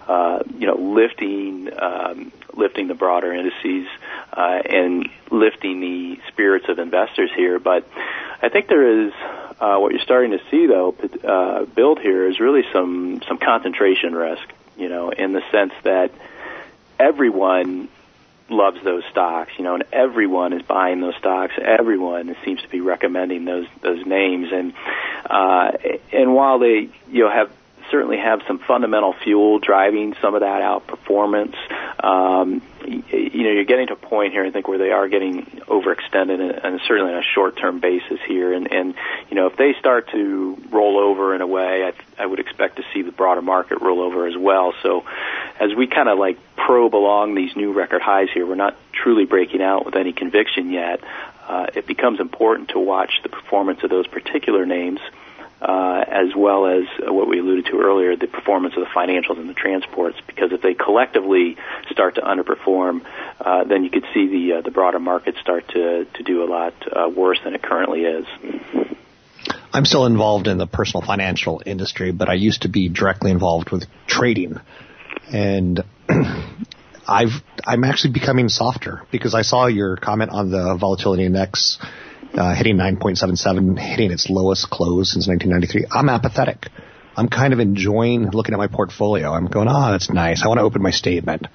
uh, 0.08 0.42
you 0.58 0.66
know 0.66 0.74
lifting 0.74 1.70
um, 1.80 2.32
lifting 2.54 2.88
the 2.88 2.94
broader 2.94 3.32
indices 3.32 3.87
uh, 4.32 4.60
and 4.64 5.08
lifting 5.30 5.80
the 5.80 6.18
spirits 6.28 6.66
of 6.68 6.78
investors 6.78 7.30
here. 7.34 7.58
But 7.58 7.88
I 8.42 8.48
think 8.48 8.68
there 8.68 9.06
is 9.06 9.12
uh, 9.60 9.76
what 9.78 9.92
you're 9.92 10.02
starting 10.02 10.32
to 10.32 10.40
see 10.50 10.66
though 10.66 10.94
uh, 11.24 11.64
build 11.66 12.00
here 12.00 12.28
is 12.28 12.40
really 12.40 12.64
some 12.72 13.22
some 13.28 13.38
concentration 13.38 14.14
risk. 14.14 14.42
You 14.76 14.88
know, 14.88 15.10
in 15.10 15.32
the 15.32 15.42
sense 15.52 15.72
that 15.84 16.10
everyone 16.98 17.88
loves 18.48 18.83
those 18.85 19.02
stocks, 19.11 19.52
you 19.57 19.64
know, 19.64 19.74
and 19.74 19.85
everyone 19.92 20.52
is 20.52 20.62
buying 20.62 21.00
those 21.00 21.16
stocks. 21.16 21.54
Everyone 21.61 22.37
seems 22.44 22.62
to 22.62 22.68
be 22.68 22.80
recommending 22.80 23.44
those 23.44 23.66
those 23.80 24.04
names, 24.04 24.48
and 24.52 24.72
uh, 25.28 25.72
and 26.12 26.35
while 26.35 26.59
they 26.59 26.88
you 27.11 27.24
know 27.24 27.30
have 27.30 27.50
certainly 27.90 28.18
have 28.18 28.42
some 28.47 28.59
fundamental 28.59 29.12
fuel 29.12 29.59
driving 29.59 30.14
some 30.20 30.35
of 30.35 30.40
that 30.40 30.62
outperformance. 30.62 31.55
Um, 32.03 32.62
you 32.87 33.44
know, 33.44 33.51
you're 33.51 33.64
getting 33.64 33.87
to 33.87 33.94
a 33.94 33.97
point 33.97 34.33
here, 34.33 34.44
I 34.44 34.51
think, 34.51 34.68
where 34.68 34.79
they 34.79 34.90
are 34.90 35.09
getting 35.09 35.42
overextended, 35.68 36.64
and, 36.64 36.81
certainly 36.87 37.12
on 37.12 37.18
a 37.18 37.23
short-term 37.35 37.81
basis 37.81 38.18
here. 38.27 38.53
And, 38.53 38.70
and 38.70 38.94
you 39.31 39.37
know, 39.37 39.47
if 39.47 39.57
they 39.57 39.75
start 39.79 40.11
to 40.11 40.59
roll 40.70 40.99
over 40.99 41.35
in 41.35 41.40
a 41.40 41.47
way, 41.47 41.85
I, 41.85 42.23
I 42.23 42.27
would 42.27 42.40
expect 42.40 42.77
to 42.77 42.83
see 42.92 43.03
the 43.03 43.12
broader 43.12 43.42
market 43.42 43.81
roll 43.81 44.01
over 44.01 44.27
as 44.27 44.37
well. 44.37 44.75
So, 44.83 45.05
as 45.59 45.75
we 45.75 45.87
kind 45.87 46.09
of 46.09 46.18
like 46.18 46.38
probe 46.57 46.94
along 46.94 47.35
these 47.35 47.57
new 47.57 47.73
record 47.73 48.03
highs 48.03 48.29
here, 48.33 48.47
we're 48.47 48.55
not 48.55 48.77
truly 48.92 49.25
breaking 49.25 49.62
out 49.62 49.87
with 49.87 49.97
any 49.97 50.12
conviction 50.12 50.70
yet. 50.70 51.01
Uh, 51.47 51.66
it 51.75 51.87
becomes 51.87 52.20
important 52.20 52.70
to 52.70 52.79
watch 52.79 53.20
the 53.23 53.29
performance 53.29 53.83
of 53.83 53.90
those 53.90 54.07
particular 54.07 54.66
names 54.66 55.01
as 55.64 56.35
well 56.37 56.66
as 56.66 56.85
what 57.00 57.29
we 57.29 57.38
alluded 57.38 57.66
to 57.66 57.79
earlier, 57.79 58.16
the 58.16 58.27
performance 58.27 58.74
of 58.77 58.81
the 58.81 58.90
financials 58.94 59.38
and 59.38 59.48
the 59.48 59.55
transports. 59.55 60.18
Because 60.27 60.53
if 60.53 60.62
they 60.62 60.74
collectively 60.74 61.57
start 61.90 62.16
to 62.16 62.20
underperform, 62.20 63.05
uh, 63.40 63.64
then 63.64 63.85
you 63.85 63.90
could 63.90 64.05
see 64.12 64.29
the 64.29 64.59
uh, 64.59 64.61
the 64.62 64.70
broader 64.70 65.00
market 65.00 65.37
start 65.40 65.68
to 65.68 66.05
to 66.05 66.22
do 66.22 66.44
a 66.44 66.46
lot 66.46 66.74
uh, 66.90 67.09
worse 67.09 67.38
than 67.44 67.55
it 67.55 67.62
currently 67.62 68.03
is. 68.03 68.27
I'm 69.72 69.85
still 69.85 70.07
involved 70.07 70.46
in 70.46 70.57
the 70.57 70.68
personal 70.68 71.05
financial 71.05 71.61
industry, 71.66 72.12
but 72.12 72.29
I 72.29 72.35
used 72.35 72.62
to 72.62 72.68
be 72.68 72.88
directly 72.88 73.33
involved 73.33 73.70
with 73.70 73.85
trading, 74.07 74.61
and 75.33 75.83
I've 77.09 77.42
I'm 77.66 77.85
actually 77.85 78.12
becoming 78.12 78.48
softer 78.48 79.03
because 79.11 79.35
I 79.35 79.42
saw 79.42 79.66
your 79.66 79.96
comment 79.96 80.31
on 80.31 80.50
the 80.50 80.77
volatility 80.79 81.24
index 81.24 81.79
uh, 82.37 82.55
hitting 82.55 82.77
9.77, 82.77 83.79
hitting 83.79 84.11
its 84.11 84.29
lowest 84.29 84.68
close 84.70 85.12
since 85.12 85.29
1993. 85.29 85.87
I'm 85.90 86.09
apathetic. 86.09 86.68
I'm 87.16 87.29
kind 87.29 87.53
of 87.53 87.61
enjoying 87.61 88.31
looking 88.31 88.55
at 88.55 88.59
my 88.59 88.66
portfolio. 88.66 89.33
I'm 89.33 89.47
going, 89.47 89.68
oh, 89.68 89.92
that's 89.92 90.11
nice. 90.11 90.42
I 90.42 90.49
want 90.49 90.59
to 90.59 90.64
open 90.64 90.83
my 90.83 90.90
statement. 90.90 91.47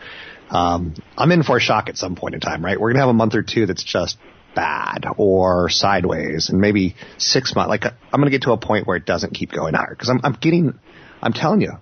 Um, 0.49 0.95
I'm 1.17 1.31
in 1.31 1.43
for 1.43 1.57
a 1.57 1.59
shock 1.59 1.89
at 1.89 1.97
some 1.97 2.15
point 2.15 2.33
in 2.33 2.39
time, 2.39 2.63
right? 2.63 2.79
We're 2.79 2.89
going 2.89 2.95
to 2.95 3.01
have 3.01 3.09
a 3.09 3.13
month 3.13 3.35
or 3.35 3.43
two 3.43 3.65
that's 3.65 3.83
just 3.83 4.17
bad 4.55 5.05
or 5.17 5.69
sideways 5.69 6.49
and 6.49 6.59
maybe 6.59 6.95
six 7.17 7.53
months. 7.55 7.69
Like 7.69 7.85
I'm 7.85 8.19
going 8.19 8.25
to 8.25 8.31
get 8.31 8.43
to 8.43 8.53
a 8.53 8.57
point 8.57 8.87
where 8.87 8.97
it 8.97 9.05
doesn't 9.05 9.33
keep 9.33 9.51
going 9.51 9.73
higher 9.73 9.89
because 9.89 10.09
I'm, 10.09 10.21
I'm 10.23 10.37
getting, 10.39 10.79
I'm 11.21 11.33
telling 11.33 11.61
you, 11.61 11.73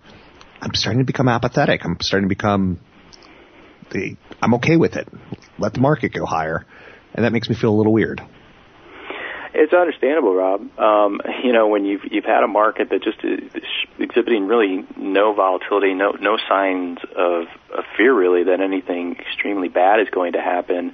I'm 0.59 0.73
starting 0.73 0.99
to 0.99 1.05
become 1.05 1.29
apathetic. 1.29 1.85
I'm 1.85 1.97
starting 2.01 2.27
to 2.27 2.35
become 2.35 2.79
the, 3.91 4.17
I'm 4.41 4.55
okay 4.55 4.75
with 4.75 4.95
it. 4.95 5.07
Let 5.59 5.73
the 5.73 5.79
market 5.79 6.13
go 6.13 6.25
higher. 6.25 6.65
And 7.13 7.23
that 7.23 7.31
makes 7.31 7.47
me 7.47 7.55
feel 7.55 7.69
a 7.69 7.77
little 7.77 7.93
weird. 7.93 8.21
It's 9.59 9.73
understandable, 9.73 10.35
Rob. 10.35 10.79
Um, 10.79 11.19
you 11.43 11.51
know, 11.51 11.67
when 11.67 11.83
you've 11.83 12.01
you've 12.11 12.25
had 12.25 12.43
a 12.43 12.47
market 12.47 12.91
that 12.91 13.01
just 13.01 13.23
is 13.23 13.63
exhibiting 13.97 14.45
really 14.45 14.85
no 14.95 15.33
volatility, 15.33 15.95
no 15.95 16.11
no 16.11 16.37
signs 16.47 16.99
of, 17.15 17.47
of 17.75 17.83
fear 17.97 18.13
really 18.13 18.43
that 18.43 18.61
anything 18.61 19.15
extremely 19.15 19.67
bad 19.67 19.99
is 19.99 20.09
going 20.11 20.33
to 20.33 20.41
happen, 20.41 20.93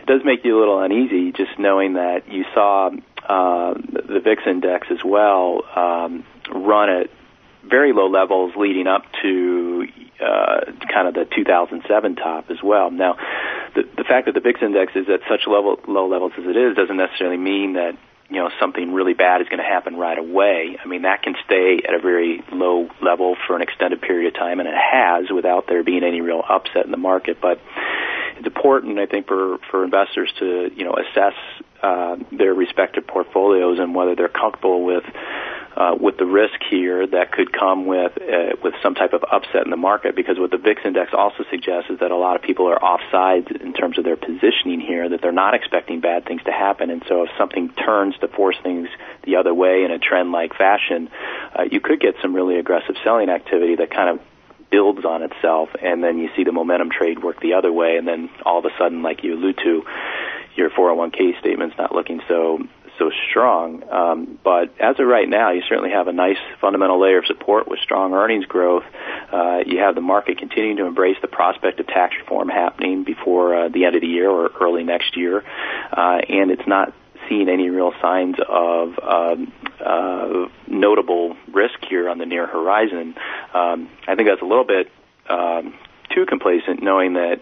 it 0.00 0.06
does 0.06 0.20
make 0.24 0.44
you 0.44 0.56
a 0.56 0.60
little 0.60 0.80
uneasy 0.80 1.32
just 1.32 1.58
knowing 1.58 1.94
that 1.94 2.30
you 2.30 2.44
saw 2.54 2.90
uh, 3.28 3.74
the 3.74 4.20
VIX 4.22 4.42
index 4.46 4.86
as 4.92 5.02
well 5.04 5.64
um, 5.74 6.24
run 6.54 6.88
at 6.88 7.10
very 7.68 7.92
low 7.92 8.08
levels 8.08 8.52
leading 8.56 8.86
up 8.86 9.02
to 9.22 9.88
uh, 10.20 10.60
kind 10.92 11.08
of 11.08 11.14
the 11.14 11.26
2007 11.34 12.14
top 12.14 12.48
as 12.50 12.62
well. 12.62 12.92
Now, 12.92 13.16
the, 13.78 14.02
the 14.02 14.04
fact 14.04 14.26
that 14.26 14.34
the 14.34 14.40
VIX 14.40 14.60
index 14.62 14.92
is 14.96 15.06
at 15.08 15.20
such 15.30 15.46
level, 15.46 15.78
low 15.86 16.08
levels 16.08 16.32
as 16.36 16.44
it 16.44 16.56
is 16.56 16.74
doesn't 16.74 16.96
necessarily 16.96 17.36
mean 17.36 17.74
that 17.74 17.96
you 18.28 18.36
know 18.36 18.50
something 18.60 18.92
really 18.92 19.14
bad 19.14 19.40
is 19.40 19.48
going 19.48 19.62
to 19.62 19.64
happen 19.64 19.96
right 19.96 20.18
away. 20.18 20.76
I 20.82 20.86
mean 20.86 21.02
that 21.02 21.22
can 21.22 21.34
stay 21.46 21.80
at 21.86 21.94
a 21.94 22.00
very 22.00 22.42
low 22.52 22.88
level 23.00 23.36
for 23.46 23.56
an 23.56 23.62
extended 23.62 24.02
period 24.02 24.34
of 24.34 24.38
time, 24.38 24.60
and 24.60 24.68
it 24.68 24.74
has 24.74 25.30
without 25.30 25.66
there 25.68 25.82
being 25.84 26.02
any 26.02 26.20
real 26.20 26.42
upset 26.46 26.84
in 26.84 26.90
the 26.90 26.98
market. 26.98 27.38
But 27.40 27.60
it's 28.36 28.46
important, 28.46 28.98
I 28.98 29.06
think, 29.06 29.28
for 29.28 29.58
for 29.70 29.84
investors 29.84 30.30
to 30.40 30.70
you 30.74 30.84
know 30.84 30.94
assess 30.94 31.34
uh, 31.82 32.16
their 32.32 32.52
respective 32.52 33.06
portfolios 33.06 33.78
and 33.78 33.94
whether 33.94 34.14
they're 34.14 34.28
comfortable 34.28 34.84
with 34.84 35.04
uh, 35.78 35.94
with 35.98 36.16
the 36.16 36.26
risk 36.26 36.58
here 36.68 37.06
that 37.06 37.30
could 37.30 37.52
come 37.52 37.86
with 37.86 38.12
uh, 38.20 38.56
with 38.64 38.74
some 38.82 38.96
type 38.96 39.12
of 39.12 39.22
upset 39.30 39.64
in 39.64 39.70
the 39.70 39.76
market. 39.76 40.16
Because 40.16 40.36
what 40.36 40.50
the 40.50 40.58
VIX 40.58 40.82
index 40.84 41.12
also 41.14 41.44
suggests 41.50 41.88
is 41.88 42.00
that 42.00 42.10
a 42.10 42.16
lot 42.16 42.34
of 42.34 42.42
people 42.42 42.66
are 42.66 42.78
offsides 42.78 43.48
in 43.62 43.72
terms 43.72 43.96
of 43.96 44.04
their 44.04 44.16
positioning 44.16 44.80
here, 44.80 45.08
that 45.08 45.22
they're 45.22 45.30
not 45.30 45.54
expecting 45.54 46.00
bad 46.00 46.26
things 46.26 46.42
to 46.44 46.50
happen, 46.50 46.90
and 46.90 47.02
so 47.08 47.22
if 47.22 47.30
something 47.38 47.70
turns 47.70 48.18
to 48.18 48.28
force 48.28 48.56
things 48.62 48.88
the 49.24 49.36
other 49.36 49.54
way 49.54 49.84
in 49.84 49.92
a 49.92 49.98
trend-like 50.00 50.54
fashion, 50.56 51.08
uh, 51.56 51.62
you 51.70 51.80
could 51.80 52.00
get 52.00 52.16
some 52.20 52.34
really 52.34 52.58
aggressive 52.58 52.96
selling 53.04 53.28
activity 53.28 53.76
that 53.76 53.90
kind 53.90 54.08
of 54.08 54.20
builds 54.70 55.04
on 55.04 55.22
itself, 55.22 55.68
and 55.80 56.02
then 56.02 56.18
you 56.18 56.28
see 56.36 56.42
the 56.42 56.52
momentum 56.52 56.90
trade 56.90 57.22
work 57.22 57.40
the 57.40 57.54
other 57.54 57.72
way, 57.72 57.96
and 57.96 58.06
then 58.06 58.28
all 58.44 58.58
of 58.58 58.64
a 58.64 58.70
sudden, 58.76 59.02
like 59.02 59.22
you 59.22 59.34
allude 59.34 59.56
to, 59.58 59.84
your 60.56 60.70
401k 60.70 61.38
statement's 61.38 61.76
not 61.78 61.94
looking 61.94 62.20
so 62.26 62.58
so 62.98 63.10
strong. 63.30 63.88
Um, 63.90 64.38
but 64.42 64.74
as 64.80 64.98
of 64.98 65.06
right 65.06 65.28
now, 65.28 65.52
you 65.52 65.62
certainly 65.68 65.90
have 65.90 66.08
a 66.08 66.12
nice 66.12 66.36
fundamental 66.60 67.00
layer 67.00 67.18
of 67.18 67.26
support 67.26 67.68
with 67.68 67.80
strong 67.80 68.12
earnings 68.14 68.46
growth. 68.46 68.84
Uh, 69.32 69.60
you 69.66 69.78
have 69.78 69.94
the 69.94 70.00
market 70.00 70.38
continuing 70.38 70.76
to 70.78 70.86
embrace 70.86 71.16
the 71.22 71.28
prospect 71.28 71.80
of 71.80 71.86
tax 71.86 72.14
reform 72.20 72.48
happening 72.48 73.04
before 73.04 73.54
uh, 73.54 73.68
the 73.68 73.84
end 73.84 73.94
of 73.94 74.00
the 74.00 74.08
year 74.08 74.28
or 74.28 74.50
early 74.60 74.84
next 74.84 75.16
year, 75.16 75.44
uh, 75.92 76.18
and 76.28 76.50
it's 76.50 76.66
not 76.66 76.92
seeing 77.28 77.48
any 77.48 77.68
real 77.68 77.92
signs 78.00 78.36
of 78.48 78.98
um, 79.02 79.52
uh, 79.84 80.48
notable 80.66 81.36
risk 81.52 81.78
here 81.88 82.08
on 82.08 82.18
the 82.18 82.26
near 82.26 82.46
horizon. 82.46 83.14
Um, 83.52 83.90
I 84.06 84.14
think 84.14 84.28
that's 84.28 84.42
a 84.42 84.46
little 84.46 84.64
bit 84.64 84.90
um, 85.28 85.74
too 86.14 86.26
complacent, 86.26 86.82
knowing 86.82 87.14
that. 87.14 87.40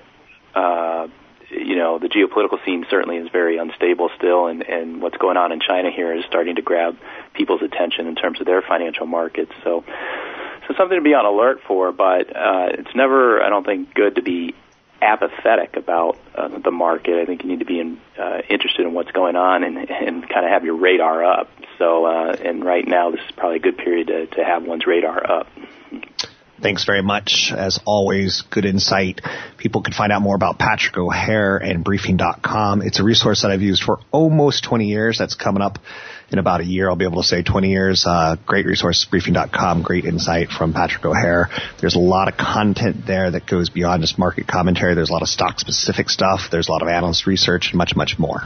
Uh, 0.54 1.08
you 1.56 1.76
know, 1.76 1.98
the 1.98 2.08
geopolitical 2.08 2.64
scene 2.64 2.86
certainly 2.90 3.16
is 3.16 3.28
very 3.30 3.58
unstable 3.58 4.10
still, 4.16 4.46
and, 4.46 4.62
and 4.62 5.00
what's 5.00 5.16
going 5.16 5.36
on 5.36 5.52
in 5.52 5.60
China 5.60 5.90
here 5.90 6.12
is 6.14 6.24
starting 6.24 6.56
to 6.56 6.62
grab 6.62 6.96
people's 7.34 7.62
attention 7.62 8.06
in 8.06 8.14
terms 8.14 8.40
of 8.40 8.46
their 8.46 8.62
financial 8.62 9.06
markets. 9.06 9.52
So, 9.64 9.84
so 10.66 10.74
something 10.76 10.98
to 10.98 11.04
be 11.04 11.14
on 11.14 11.24
alert 11.24 11.60
for, 11.66 11.92
but 11.92 12.34
uh, 12.34 12.68
it's 12.70 12.94
never, 12.94 13.42
I 13.42 13.48
don't 13.48 13.64
think, 13.64 13.94
good 13.94 14.16
to 14.16 14.22
be 14.22 14.54
apathetic 15.00 15.76
about 15.76 16.18
uh, 16.34 16.48
the 16.58 16.70
market. 16.70 17.20
I 17.20 17.26
think 17.26 17.42
you 17.42 17.50
need 17.50 17.58
to 17.60 17.66
be 17.66 17.80
in, 17.80 18.00
uh, 18.18 18.40
interested 18.48 18.86
in 18.86 18.94
what's 18.94 19.10
going 19.10 19.36
on 19.36 19.62
and, 19.62 19.76
and 19.90 20.28
kind 20.28 20.44
of 20.44 20.50
have 20.50 20.64
your 20.64 20.76
radar 20.76 21.24
up. 21.24 21.50
So, 21.78 22.06
uh, 22.06 22.36
and 22.42 22.64
right 22.64 22.86
now, 22.86 23.10
this 23.10 23.20
is 23.20 23.32
probably 23.36 23.56
a 23.56 23.60
good 23.60 23.76
period 23.76 24.06
to, 24.08 24.26
to 24.26 24.44
have 24.44 24.64
one's 24.64 24.86
radar 24.86 25.30
up. 25.30 25.48
Thanks 26.62 26.84
very 26.84 27.02
much. 27.02 27.52
As 27.54 27.78
always, 27.84 28.42
good 28.50 28.64
insight. 28.64 29.20
People 29.58 29.82
can 29.82 29.92
find 29.92 30.10
out 30.10 30.22
more 30.22 30.34
about 30.34 30.58
Patrick 30.58 30.96
O'Hare 30.96 31.58
and 31.58 31.84
briefing.com. 31.84 32.82
It's 32.82 32.98
a 32.98 33.04
resource 33.04 33.42
that 33.42 33.50
I've 33.50 33.62
used 33.62 33.82
for 33.82 33.98
almost 34.10 34.64
20 34.64 34.86
years. 34.86 35.18
That's 35.18 35.34
coming 35.34 35.62
up 35.62 35.78
in 36.30 36.38
about 36.38 36.60
a 36.60 36.64
year. 36.64 36.88
I'll 36.88 36.96
be 36.96 37.04
able 37.04 37.22
to 37.22 37.28
say 37.28 37.42
20 37.42 37.68
years. 37.68 38.04
Uh, 38.06 38.36
great 38.46 38.66
resource, 38.66 39.04
briefing.com. 39.04 39.82
Great 39.82 40.06
insight 40.06 40.48
from 40.48 40.72
Patrick 40.72 41.04
O'Hare. 41.04 41.50
There's 41.80 41.94
a 41.94 42.00
lot 42.00 42.28
of 42.28 42.36
content 42.36 43.06
there 43.06 43.30
that 43.30 43.46
goes 43.46 43.68
beyond 43.68 44.02
just 44.02 44.18
market 44.18 44.46
commentary. 44.46 44.94
There's 44.94 45.10
a 45.10 45.12
lot 45.12 45.22
of 45.22 45.28
stock 45.28 45.60
specific 45.60 46.08
stuff. 46.08 46.48
There's 46.50 46.68
a 46.68 46.72
lot 46.72 46.82
of 46.82 46.88
analyst 46.88 47.26
research 47.26 47.68
and 47.70 47.78
much, 47.78 47.94
much 47.94 48.18
more. 48.18 48.40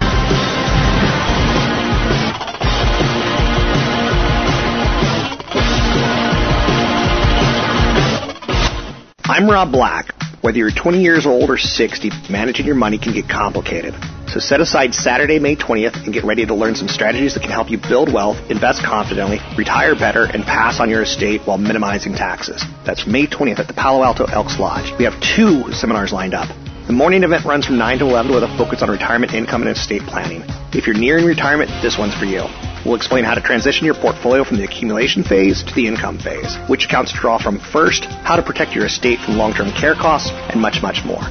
I'm 9.31 9.49
Rob 9.49 9.71
Black. 9.71 10.13
Whether 10.41 10.59
you're 10.59 10.73
20 10.73 11.03
years 11.03 11.25
old 11.25 11.51
or 11.51 11.57
60, 11.57 12.11
managing 12.29 12.67
your 12.67 12.75
money 12.75 12.99
can 12.99 13.13
get 13.13 13.29
complicated. 13.29 13.95
So 14.27 14.41
set 14.41 14.61
aside 14.61 14.93
Saturday, 14.93 15.39
May 15.39 15.55
20th 15.55 16.03
and 16.03 16.13
get 16.13 16.25
ready 16.25 16.45
to 16.47 16.53
learn 16.53 16.75
some 16.75 16.89
strategies 16.89 17.35
that 17.35 17.41
can 17.41 17.53
help 17.53 17.71
you 17.71 17.79
build 17.79 18.13
wealth, 18.13 18.51
invest 18.51 18.83
confidently, 18.83 19.39
retire 19.57 19.95
better, 19.95 20.25
and 20.25 20.43
pass 20.43 20.81
on 20.81 20.91
your 20.91 21.03
estate 21.03 21.43
while 21.43 21.59
minimizing 21.59 22.15
taxes. 22.15 22.65
That's 22.85 23.07
May 23.07 23.29
20th 23.29 23.61
at 23.61 23.69
the 23.69 23.73
Palo 23.73 24.03
Alto 24.03 24.25
Elks 24.25 24.59
Lodge. 24.59 24.91
We 24.99 25.05
have 25.05 25.15
two 25.21 25.71
seminars 25.71 26.13
lined 26.13 26.35
up. 26.35 26.49
The 26.89 26.93
morning 26.93 27.23
event 27.23 27.45
runs 27.45 27.67
from 27.67 27.79
9 27.79 28.01
to 28.01 28.07
11 28.07 28.35
with 28.35 28.43
a 28.43 28.59
focus 28.59 28.83
on 28.83 28.91
retirement 28.91 29.33
income 29.33 29.63
and 29.63 29.71
estate 29.71 30.03
planning. 30.03 30.43
If 30.73 30.89
you're 30.89 30.99
nearing 30.99 31.25
retirement, 31.25 31.71
this 31.83 31.97
one's 31.97 32.17
for 32.17 32.25
you. 32.25 32.43
We'll 32.85 32.95
explain 32.95 33.25
how 33.25 33.35
to 33.35 33.41
transition 33.41 33.85
your 33.85 33.95
portfolio 33.95 34.45
from 34.45 34.57
the 34.57 34.65
accumulation 34.65 35.23
phase 35.23 35.63
to 35.65 35.75
the 35.75 35.87
income 35.87 36.19
phase, 36.19 36.57
which 36.69 36.87
accounts 36.87 37.13
to 37.13 37.19
draw 37.19 37.39
from 37.39 37.59
first, 37.59 38.05
how 38.05 38.37
to 38.37 38.43
protect 38.43 38.75
your 38.75 38.87
estate 38.87 39.19
from 39.21 39.37
long-term 39.37 39.73
care 39.73 39.95
costs, 39.95 40.31
and 40.31 40.61
much, 40.61 40.81
much 40.83 41.05
more. 41.05 41.23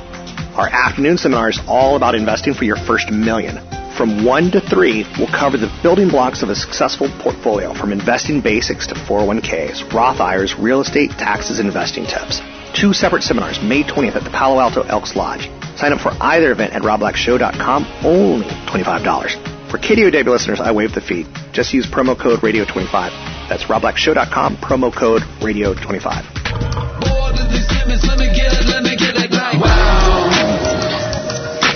Our 0.55 0.69
afternoon 0.69 1.17
seminar 1.17 1.49
is 1.49 1.59
all 1.67 1.95
about 1.95 2.15
investing 2.15 2.53
for 2.53 2.65
your 2.65 2.75
first 2.75 3.09
million. 3.09 3.57
From 3.97 4.23
1 4.23 4.51
to 4.51 4.61
3, 4.61 5.05
we'll 5.17 5.27
cover 5.27 5.57
the 5.57 5.71
building 5.81 6.09
blocks 6.09 6.43
of 6.43 6.49
a 6.49 6.55
successful 6.55 7.09
portfolio 7.19 7.73
from 7.73 7.91
investing 7.91 8.41
basics 8.41 8.85
to 8.87 8.95
401ks, 8.95 9.91
Roth 9.91 10.19
IRAs, 10.19 10.55
real 10.55 10.81
estate, 10.81 11.11
taxes, 11.11 11.59
and 11.59 11.67
investing 11.67 12.05
tips. 12.05 12.41
Two 12.73 12.93
separate 12.93 13.23
seminars, 13.23 13.61
May 13.61 13.83
20th 13.83 14.15
at 14.15 14.23
the 14.23 14.29
Palo 14.29 14.59
Alto 14.59 14.83
Elks 14.83 15.15
Lodge. 15.15 15.49
Sign 15.75 15.93
up 15.93 15.99
for 15.99 16.11
either 16.21 16.51
event 16.51 16.73
at 16.73 16.83
robblackshow.com, 16.83 17.87
only 18.05 18.47
$25. 18.47 19.58
For 19.69 19.77
KDOW 19.77 20.25
listeners, 20.25 20.59
I 20.59 20.71
waive 20.71 20.93
the 20.95 21.01
fee. 21.01 21.27
Just 21.51 21.73
use 21.75 21.85
promo 21.85 22.17
code 22.19 22.39
radio25. 22.39 23.11
That's 23.49 23.65
robblackshow.com, 23.65 24.57
promo 24.57 24.91
code 24.91 25.21
radio25. 25.41 26.25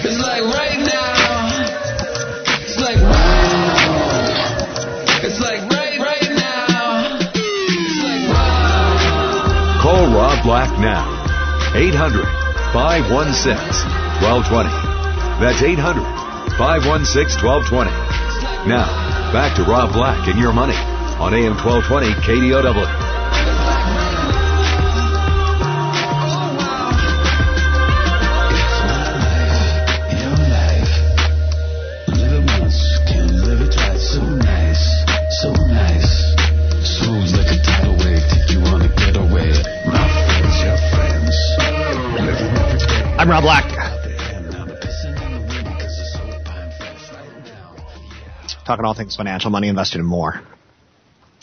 It's 0.05 0.19
like 0.19 0.41
right 0.41 0.79
now. 0.79 1.63
It's 2.63 2.79
like 2.81 2.97
wow. 2.97 4.57
It's 5.21 5.39
like 5.39 5.61
right, 5.69 5.99
right 5.99 6.29
now. 6.33 7.17
It's 7.29 7.99
like 8.01 8.27
wow. 8.33 9.79
Call 9.83 10.07
Rob 10.13 10.43
Black 10.43 10.79
now. 10.79 11.05
800 11.75 12.25
516 12.73 13.53
1220. 14.21 14.69
That's 15.39 15.61
800 15.61 16.22
516 16.57 17.43
1220. 17.43 17.89
Now, 18.69 18.85
back 19.33 19.55
to 19.57 19.63
Rob 19.63 19.91
Black 19.91 20.27
and 20.27 20.39
your 20.39 20.53
money 20.53 20.75
on 21.19 21.33
AM 21.33 21.57
1220 21.57 22.13
KDOW. 22.21 22.53
Your 30.13 30.37
life. 30.49 30.93
Live 43.43 43.72
Talking 48.65 48.85
all 48.85 48.93
things 48.93 49.15
financial, 49.15 49.51
money, 49.51 49.67
invested, 49.67 49.99
and 49.99 50.07
more. 50.07 50.41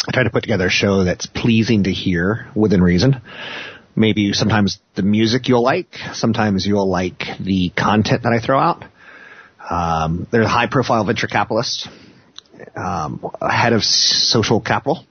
I 0.08 0.12
try 0.12 0.22
to 0.22 0.30
put 0.30 0.42
together 0.42 0.66
a 0.66 0.70
show 0.70 1.04
that's 1.04 1.26
pleasing 1.26 1.84
to 1.84 1.92
hear 1.92 2.48
within 2.54 2.82
reason. 2.82 3.20
Maybe 3.94 4.32
sometimes 4.32 4.78
the 4.94 5.02
music 5.02 5.46
you'll 5.48 5.62
like, 5.62 5.94
sometimes 6.14 6.66
you'll 6.66 6.88
like 6.88 7.24
the 7.38 7.70
content 7.76 8.22
that 8.22 8.32
I 8.32 8.40
throw 8.40 8.58
out. 8.58 8.84
Um, 9.68 10.26
there's 10.30 10.46
a 10.46 10.48
high 10.48 10.68
profile 10.68 11.04
venture 11.04 11.26
capitalist, 11.26 11.88
um, 12.74 13.30
head 13.42 13.74
of 13.74 13.84
social 13.84 14.60
capital. 14.60 15.04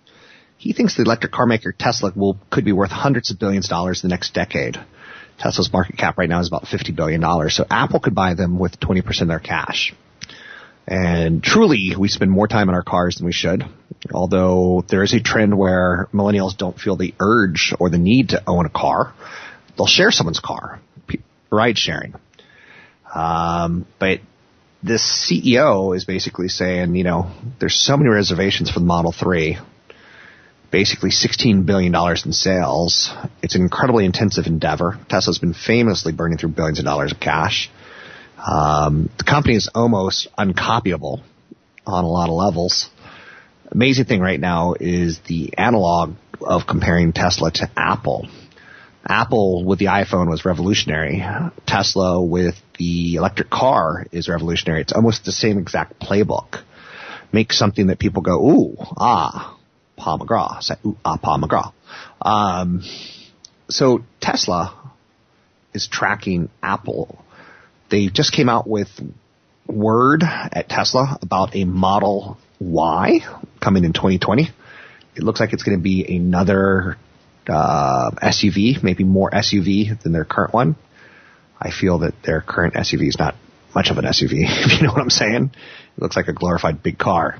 He 0.58 0.74
thinks 0.74 0.96
the 0.96 1.04
electric 1.04 1.32
car 1.32 1.46
maker 1.46 1.72
Tesla 1.72 2.12
will 2.16 2.40
could 2.50 2.66
be 2.66 2.72
worth 2.72 2.90
hundreds 2.90 3.30
of 3.30 3.38
billions 3.38 3.68
of 3.68 3.70
dollars 3.70 4.04
in 4.04 4.10
the 4.10 4.14
next 4.14 4.34
decade. 4.34 4.78
Tesla's 5.38 5.72
market 5.72 5.98
cap 5.98 6.18
right 6.18 6.28
now 6.28 6.40
is 6.40 6.48
about 6.48 6.66
$50 6.66 6.96
billion. 6.96 7.22
So 7.50 7.66
Apple 7.70 8.00
could 8.00 8.16
buy 8.16 8.34
them 8.34 8.58
with 8.58 8.80
20% 8.80 9.22
of 9.22 9.28
their 9.28 9.40
cash. 9.40 9.94
And 10.90 11.44
truly, 11.44 11.94
we 11.96 12.08
spend 12.08 12.32
more 12.32 12.48
time 12.48 12.68
in 12.68 12.74
our 12.74 12.82
cars 12.82 13.18
than 13.18 13.28
we 13.28 13.32
should. 13.32 13.64
Although 14.12 14.84
there 14.88 15.04
is 15.04 15.14
a 15.14 15.20
trend 15.20 15.56
where 15.56 16.10
millennials 16.12 16.58
don't 16.58 16.80
feel 16.80 16.96
the 16.96 17.14
urge 17.20 17.76
or 17.80 17.92
the 17.92 18.00
need 18.00 18.30
to 18.30 18.42
own 18.48 18.66
a 18.66 18.70
car. 18.70 19.14
They'll 19.78 19.86
share 19.86 20.10
someone's 20.10 20.40
car. 20.40 20.82
Ride 21.52 21.78
sharing. 21.78 22.16
Um, 23.14 23.86
but 24.00 24.22
this 24.82 25.04
CEO 25.04 25.96
is 25.96 26.06
basically 26.06 26.48
saying, 26.48 26.96
you 26.96 27.04
know, 27.04 27.32
there's 27.60 27.76
so 27.76 27.96
many 27.96 28.10
reservations 28.10 28.72
for 28.72 28.80
the 28.80 28.86
Model 28.86 29.12
3 29.12 29.60
basically 30.72 31.10
$16 31.10 31.66
billion 31.66 31.94
in 31.96 32.32
sales. 32.32 33.12
It's 33.42 33.56
an 33.56 33.62
incredibly 33.62 34.06
intensive 34.06 34.46
endeavor. 34.46 35.00
Tesla's 35.10 35.40
been 35.40 35.54
famously 35.54 36.14
burning 36.14 36.38
through 36.38 36.50
billions 36.50 36.80
of 36.80 36.86
dollars 36.86 37.12
of 37.12 37.20
cash. 37.20 37.72
Um, 38.46 39.10
the 39.18 39.24
company 39.24 39.56
is 39.56 39.70
almost 39.74 40.28
uncopyable 40.38 41.22
on 41.86 42.04
a 42.04 42.08
lot 42.08 42.30
of 42.30 42.36
levels. 42.36 42.90
Amazing 43.72 44.06
thing 44.06 44.22
right 44.22 44.40
now 44.40 44.76
is 44.80 45.20
the 45.28 45.54
analog 45.58 46.16
of 46.42 46.66
comparing 46.68 47.14
Tesla 47.14 47.52
to 47.52 47.70
Apple. 47.76 48.28
Apple 49.06 49.66
with 49.66 49.80
the 49.80 49.86
iPhone 49.86 50.30
was 50.30 50.46
revolutionary. 50.46 51.24
Tesla 51.66 52.22
with 52.24 52.56
the 52.78 53.16
electric 53.16 53.50
car 53.50 54.06
is 54.12 54.28
revolutionary. 54.30 54.82
It's 54.82 54.94
almost 54.94 55.26
the 55.26 55.32
same 55.32 55.58
exact 55.58 56.00
playbook. 56.00 56.64
Make 57.32 57.54
something 57.54 57.88
that 57.88 58.00
people 58.00 58.22
go, 58.22 58.50
ooh, 58.50 58.76
ah, 58.98 59.58
Paul 59.96 60.20
McGraw. 60.20 60.62
Said, 60.62 60.78
ooh, 60.86 60.98
ah, 61.06 61.18
Paul 61.18 61.40
McGraw. 61.40 61.74
Um, 62.22 62.84
so 63.70 64.04
Tesla 64.20 64.94
is 65.74 65.88
tracking 65.88 66.50
Apple. 66.64 67.24
They 67.90 68.08
just 68.08 68.34
came 68.34 68.50
out 68.50 68.68
with 68.68 68.90
word 69.68 70.24
at 70.24 70.70
Tesla 70.70 71.18
about 71.22 71.56
a 71.56 71.64
Model 71.64 72.38
Y 72.60 73.20
coming 73.62 73.84
in 73.84 73.94
2020. 73.94 74.50
It 75.16 75.24
looks 75.24 75.40
like 75.40 75.54
it's 75.54 75.64
going 75.64 75.78
to 75.78 75.84
be 75.84 76.16
another 76.16 76.98
uh, 77.48 78.12
SUV, 78.22 78.84
maybe 78.84 79.04
more 79.04 79.32
SUV 79.32 80.02
than 80.02 80.12
their 80.12 80.26
current 80.26 80.54
one. 80.54 80.76
I 81.60 81.72
feel 81.72 82.00
that 82.00 82.14
their 82.24 82.42
current 82.42 82.76
SUV 82.76 83.08
is 83.08 83.18
not 83.20 83.36
much 83.76 83.90
of 83.90 83.98
an 83.98 84.06
SUV, 84.06 84.32
if 84.32 84.80
you 84.80 84.88
know 84.88 84.94
what 84.94 85.02
I'm 85.02 85.10
saying. 85.10 85.52
It 85.98 86.02
looks 86.02 86.16
like 86.16 86.28
a 86.28 86.34
glorified 86.34 86.82
big 86.84 86.98
car. 86.98 87.40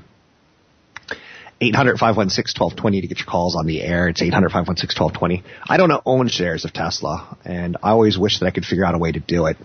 800-516-1220 1.62 3.02
to 3.02 3.06
get 3.06 3.18
your 3.18 3.26
calls 3.26 3.54
on 3.54 3.66
the 3.66 3.82
air. 3.82 4.08
It's 4.08 4.22
800-516-1220. 4.22 5.42
I 5.68 5.76
don't 5.76 5.92
own 6.06 6.28
shares 6.28 6.64
of 6.64 6.72
Tesla, 6.72 7.36
and 7.44 7.76
I 7.82 7.90
always 7.90 8.18
wish 8.18 8.40
that 8.40 8.46
I 8.46 8.50
could 8.50 8.64
figure 8.64 8.84
out 8.84 8.94
a 8.94 8.98
way 8.98 9.12
to 9.12 9.20
do 9.20 9.46
it. 9.46 9.58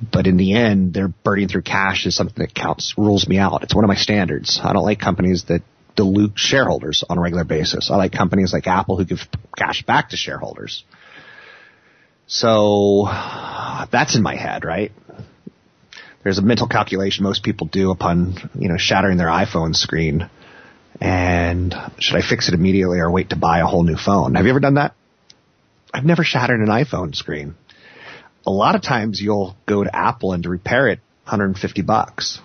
But 0.00 0.26
in 0.26 0.36
the 0.36 0.54
end, 0.54 0.94
they're 0.94 1.08
burning 1.08 1.48
through 1.48 1.62
cash 1.62 2.06
is 2.06 2.16
something 2.16 2.36
that 2.38 2.54
counts, 2.54 2.94
rules 2.96 3.28
me 3.28 3.38
out. 3.38 3.62
It's 3.62 3.74
one 3.74 3.84
of 3.84 3.88
my 3.88 3.96
standards. 3.96 4.60
I 4.62 4.72
don't 4.72 4.84
like 4.84 4.98
companies 4.98 5.44
that 5.44 5.62
dilute 5.94 6.32
shareholders 6.36 7.04
on 7.08 7.18
a 7.18 7.20
regular 7.20 7.44
basis. 7.44 7.90
I 7.90 7.96
like 7.96 8.12
companies 8.12 8.52
like 8.52 8.66
Apple 8.66 8.96
who 8.96 9.04
give 9.04 9.20
cash 9.56 9.84
back 9.84 10.10
to 10.10 10.16
shareholders. 10.16 10.84
So 12.26 13.04
that's 13.90 14.16
in 14.16 14.22
my 14.22 14.36
head, 14.36 14.64
right? 14.64 14.92
There's 16.22 16.38
a 16.38 16.42
mental 16.42 16.68
calculation 16.68 17.24
most 17.24 17.42
people 17.42 17.66
do 17.66 17.90
upon, 17.90 18.50
you 18.54 18.68
know, 18.68 18.76
shattering 18.78 19.18
their 19.18 19.28
iPhone 19.28 19.74
screen 19.74 20.30
and 21.00 21.74
should 21.98 22.16
I 22.16 22.22
fix 22.22 22.48
it 22.48 22.54
immediately 22.54 22.98
or 22.98 23.10
wait 23.10 23.30
to 23.30 23.36
buy 23.36 23.60
a 23.60 23.66
whole 23.66 23.82
new 23.82 23.96
phone? 23.96 24.34
Have 24.34 24.44
you 24.44 24.50
ever 24.50 24.60
done 24.60 24.74
that? 24.74 24.94
I've 25.92 26.04
never 26.04 26.22
shattered 26.22 26.60
an 26.60 26.68
iPhone 26.68 27.14
screen. 27.14 27.54
A 28.46 28.50
lot 28.50 28.74
of 28.74 28.82
times 28.82 29.20
you'll 29.20 29.56
go 29.66 29.84
to 29.84 29.94
Apple 29.94 30.32
and 30.32 30.42
to 30.44 30.48
repair 30.48 30.88
it, 30.88 31.00
150 31.24 31.82
bucks. 31.82 32.40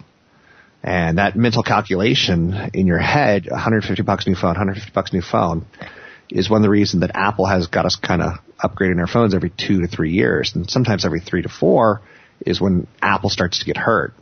And 0.84 1.18
that 1.18 1.36
mental 1.36 1.64
calculation 1.64 2.54
in 2.74 2.86
your 2.86 3.00
head, 3.00 3.48
150 3.50 4.04
bucks 4.04 4.28
new 4.28 4.36
phone, 4.36 4.50
150 4.50 4.92
bucks 4.94 5.14
new 5.14 5.22
phone, 5.22 5.66
is 6.30 6.50
one 6.50 6.58
of 6.58 6.64
the 6.64 6.70
reasons 6.70 7.02
that 7.02 7.12
Apple 7.16 7.46
has 7.46 7.68
got 7.68 7.86
us 7.86 7.96
kind 7.96 8.22
of 8.22 8.34
upgrading 8.64 9.00
our 9.00 9.08
phones 9.08 9.34
every 9.34 9.50
two 9.50 9.82
to 9.82 9.88
three 9.88 10.12
years, 10.12 10.54
and 10.56 10.70
sometimes 10.70 11.06
every 11.06 11.20
three 11.20 11.42
to 11.42 11.50
four 11.50 12.02
is 12.46 12.62
when 12.62 12.88
Apple 13.02 13.30
starts 13.30 13.60
to 13.60 13.66
get 13.66 13.78
hurt. 13.78 14.14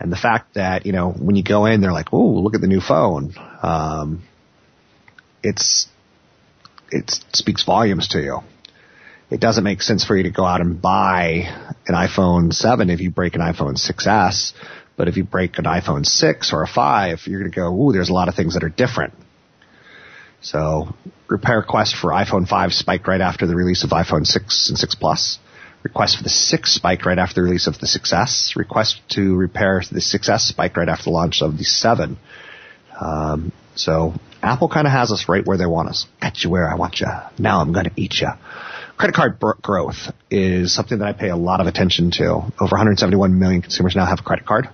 And 0.00 0.12
the 0.12 0.16
fact 0.16 0.54
that, 0.54 0.86
you 0.86 0.92
know, 0.92 1.10
when 1.10 1.34
you 1.34 1.42
go 1.42 1.66
in, 1.66 1.80
they're 1.80 1.92
like, 1.92 2.12
oh, 2.12 2.24
look 2.24 2.54
at 2.54 2.60
the 2.60 2.68
new 2.68 2.80
phone. 2.80 3.34
Um, 3.62 4.22
it's, 5.42 5.88
it 6.90 7.10
speaks 7.32 7.64
volumes 7.64 8.08
to 8.08 8.20
you. 8.20 8.40
It 9.30 9.40
doesn't 9.40 9.64
make 9.64 9.82
sense 9.82 10.04
for 10.04 10.16
you 10.16 10.22
to 10.22 10.30
go 10.30 10.44
out 10.44 10.62
and 10.62 10.80
buy 10.80 11.74
an 11.86 11.94
iPhone 11.94 12.52
7 12.52 12.88
if 12.88 13.00
you 13.00 13.10
break 13.10 13.34
an 13.34 13.42
iPhone 13.42 13.76
6S. 13.76 14.54
But 14.96 15.08
if 15.08 15.16
you 15.16 15.24
break 15.24 15.58
an 15.58 15.64
iPhone 15.64 16.06
6 16.06 16.52
or 16.52 16.62
a 16.62 16.66
5, 16.66 17.26
you're 17.26 17.40
going 17.40 17.50
to 17.50 17.54
go, 17.54 17.74
ooh, 17.74 17.92
there's 17.92 18.08
a 18.08 18.14
lot 18.14 18.28
of 18.28 18.34
things 18.34 18.54
that 18.54 18.64
are 18.64 18.70
different. 18.70 19.12
So 20.40 20.94
repair 21.28 21.58
request 21.58 21.94
for 21.94 22.10
iPhone 22.10 22.48
5 22.48 22.72
spiked 22.72 23.06
right 23.06 23.20
after 23.20 23.46
the 23.46 23.54
release 23.54 23.84
of 23.84 23.90
iPhone 23.90 24.26
6 24.26 24.68
and 24.70 24.78
6 24.78 24.94
Plus. 24.94 25.38
Request 25.82 26.16
for 26.16 26.22
the 26.22 26.30
6 26.30 26.74
spiked 26.74 27.04
right 27.04 27.18
after 27.18 27.36
the 27.36 27.42
release 27.42 27.66
of 27.66 27.78
the 27.78 27.86
6S. 27.86 28.56
Request 28.56 29.00
to 29.10 29.36
repair 29.36 29.82
the 29.90 30.00
6S 30.00 30.40
spiked 30.40 30.76
right 30.76 30.88
after 30.88 31.04
the 31.04 31.10
launch 31.10 31.42
of 31.42 31.58
the 31.58 31.64
7. 31.64 32.18
Um, 32.98 33.52
so 33.74 34.14
Apple 34.42 34.68
kind 34.68 34.86
of 34.86 34.92
has 34.92 35.12
us 35.12 35.28
right 35.28 35.46
where 35.46 35.58
they 35.58 35.66
want 35.66 35.90
us. 35.90 36.06
Got 36.20 36.42
you 36.42 36.50
where 36.50 36.68
I 36.68 36.76
want 36.76 36.98
you. 37.00 37.06
Now 37.38 37.60
I'm 37.60 37.72
going 37.72 37.86
to 37.86 37.92
eat 37.94 38.20
you. 38.20 38.30
Credit 38.98 39.14
card 39.14 39.38
br- 39.38 39.52
growth 39.62 40.10
is 40.28 40.74
something 40.74 40.98
that 40.98 41.06
I 41.06 41.12
pay 41.12 41.28
a 41.28 41.36
lot 41.36 41.60
of 41.60 41.68
attention 41.68 42.10
to. 42.12 42.24
Over 42.24 42.72
171 42.72 43.38
million 43.38 43.62
consumers 43.62 43.94
now 43.94 44.04
have 44.04 44.18
a 44.18 44.22
credit 44.24 44.44
card. 44.44 44.68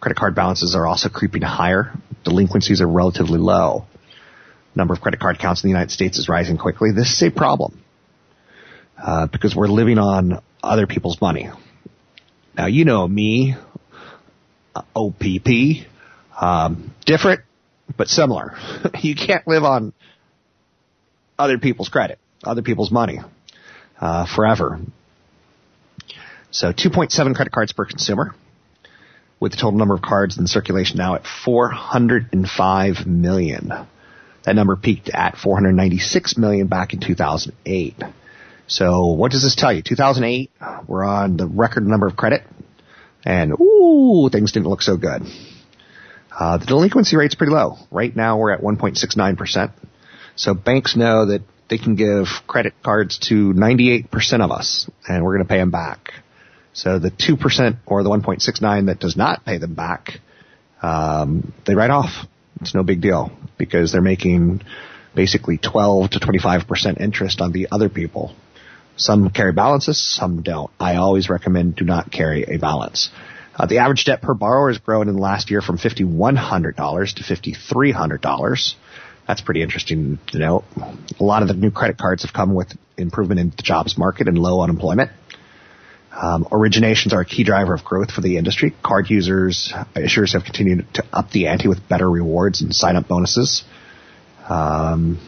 Credit 0.00 0.18
card 0.18 0.34
balances 0.34 0.74
are 0.74 0.86
also 0.86 1.08
creeping 1.08 1.40
higher. 1.40 1.94
Delinquencies 2.24 2.82
are 2.82 2.86
relatively 2.86 3.38
low. 3.38 3.86
Number 4.74 4.92
of 4.92 5.00
credit 5.00 5.18
card 5.18 5.36
accounts 5.36 5.64
in 5.64 5.68
the 5.68 5.72
United 5.72 5.90
States 5.90 6.18
is 6.18 6.28
rising 6.28 6.58
quickly. 6.58 6.90
This 6.92 7.10
is 7.10 7.22
a 7.22 7.30
problem 7.30 7.82
uh, 9.02 9.28
because 9.28 9.56
we're 9.56 9.68
living 9.68 9.96
on 9.96 10.42
other 10.62 10.86
people's 10.86 11.18
money. 11.18 11.48
Now 12.54 12.66
you 12.66 12.84
know 12.84 13.08
me, 13.08 13.54
uh, 14.74 14.82
OPP, 14.94 15.86
um, 16.38 16.94
different 17.06 17.40
but 17.96 18.08
similar. 18.08 18.58
you 19.00 19.14
can't 19.14 19.48
live 19.48 19.64
on 19.64 19.94
other 21.38 21.56
people's 21.56 21.88
credit, 21.88 22.18
other 22.44 22.60
people's 22.60 22.90
money 22.90 23.20
uh, 24.00 24.26
forever. 24.26 24.80
So 26.50 26.72
2.7 26.72 27.34
credit 27.34 27.52
cards 27.52 27.72
per 27.72 27.84
consumer, 27.84 28.34
with 29.40 29.52
the 29.52 29.58
total 29.58 29.78
number 29.78 29.94
of 29.94 30.02
cards 30.02 30.38
in 30.38 30.46
circulation 30.46 30.96
now 30.96 31.14
at 31.14 31.26
405 31.44 33.06
million. 33.06 33.72
That 34.44 34.56
number 34.56 34.76
peaked 34.76 35.10
at 35.10 35.36
496 35.36 36.38
million 36.38 36.66
back 36.66 36.94
in 36.94 37.00
2008. 37.00 38.02
So 38.66 39.06
what 39.08 39.32
does 39.32 39.42
this 39.42 39.54
tell 39.54 39.72
you? 39.72 39.82
2008, 39.82 40.50
we're 40.86 41.04
on 41.04 41.36
the 41.36 41.46
record 41.46 41.86
number 41.86 42.06
of 42.06 42.16
credit, 42.16 42.42
and 43.24 43.52
ooh, 43.60 44.28
things 44.30 44.52
didn't 44.52 44.68
look 44.68 44.82
so 44.82 44.96
good. 44.96 45.22
Uh, 46.38 46.58
the 46.58 46.66
delinquency 46.66 47.16
rate's 47.16 47.34
pretty 47.34 47.52
low. 47.52 47.76
Right 47.90 48.14
now, 48.14 48.38
we're 48.38 48.52
at 48.52 48.60
1.69%. 48.60 49.72
So 50.36 50.54
banks 50.54 50.96
know 50.96 51.26
that 51.26 51.42
they 51.68 51.78
can 51.78 51.94
give 51.94 52.26
credit 52.46 52.74
cards 52.82 53.18
to 53.28 53.52
98% 53.52 54.40
of 54.42 54.50
us, 54.50 54.88
and 55.06 55.24
we're 55.24 55.34
going 55.36 55.46
to 55.46 55.48
pay 55.48 55.58
them 55.58 55.70
back. 55.70 56.12
So 56.72 56.98
the 56.98 57.10
2% 57.10 57.76
or 57.86 58.02
the 58.02 58.10
1.69 58.10 58.86
that 58.86 59.00
does 59.00 59.16
not 59.16 59.44
pay 59.44 59.58
them 59.58 59.74
back, 59.74 60.20
um, 60.82 61.52
they 61.66 61.74
write 61.74 61.90
off. 61.90 62.26
It's 62.60 62.74
no 62.74 62.82
big 62.82 63.00
deal 63.00 63.30
because 63.56 63.92
they're 63.92 64.00
making 64.00 64.62
basically 65.14 65.58
12 65.58 66.10
to 66.10 66.20
25% 66.20 67.00
interest 67.00 67.40
on 67.40 67.52
the 67.52 67.68
other 67.72 67.88
people. 67.88 68.34
Some 68.96 69.30
carry 69.30 69.52
balances, 69.52 70.00
some 70.00 70.42
don't. 70.42 70.70
I 70.78 70.96
always 70.96 71.28
recommend 71.28 71.76
do 71.76 71.84
not 71.84 72.10
carry 72.10 72.44
a 72.44 72.58
balance. 72.58 73.10
Uh, 73.54 73.66
the 73.66 73.78
average 73.78 74.04
debt 74.04 74.22
per 74.22 74.34
borrower 74.34 74.68
has 74.68 74.78
grown 74.78 75.08
in 75.08 75.16
the 75.16 75.20
last 75.20 75.50
year 75.50 75.60
from 75.60 75.78
$5,100 75.78 77.14
to 77.14 77.22
$5,300. 77.22 78.74
That's 79.28 79.40
pretty 79.42 79.62
interesting 79.62 80.18
to 80.28 80.38
note. 80.38 80.64
A 81.20 81.22
lot 81.22 81.42
of 81.42 81.48
the 81.48 81.54
new 81.54 81.70
credit 81.70 81.98
cards 81.98 82.22
have 82.22 82.32
come 82.32 82.54
with 82.54 82.72
improvement 82.96 83.38
in 83.38 83.50
the 83.50 83.62
jobs 83.62 83.98
market 83.98 84.26
and 84.26 84.38
low 84.38 84.62
unemployment. 84.62 85.10
Um, 86.10 86.46
originations 86.46 87.12
are 87.12 87.20
a 87.20 87.26
key 87.26 87.44
driver 87.44 87.74
of 87.74 87.84
growth 87.84 88.10
for 88.10 88.22
the 88.22 88.38
industry. 88.38 88.74
Card 88.82 89.10
users, 89.10 89.70
issuers 89.94 90.32
have 90.32 90.44
continued 90.44 90.86
to 90.94 91.04
up 91.12 91.30
the 91.30 91.48
ante 91.48 91.68
with 91.68 91.86
better 91.86 92.10
rewards 92.10 92.62
and 92.62 92.74
sign-up 92.74 93.06
bonuses. 93.06 93.64
Um, 94.48 95.20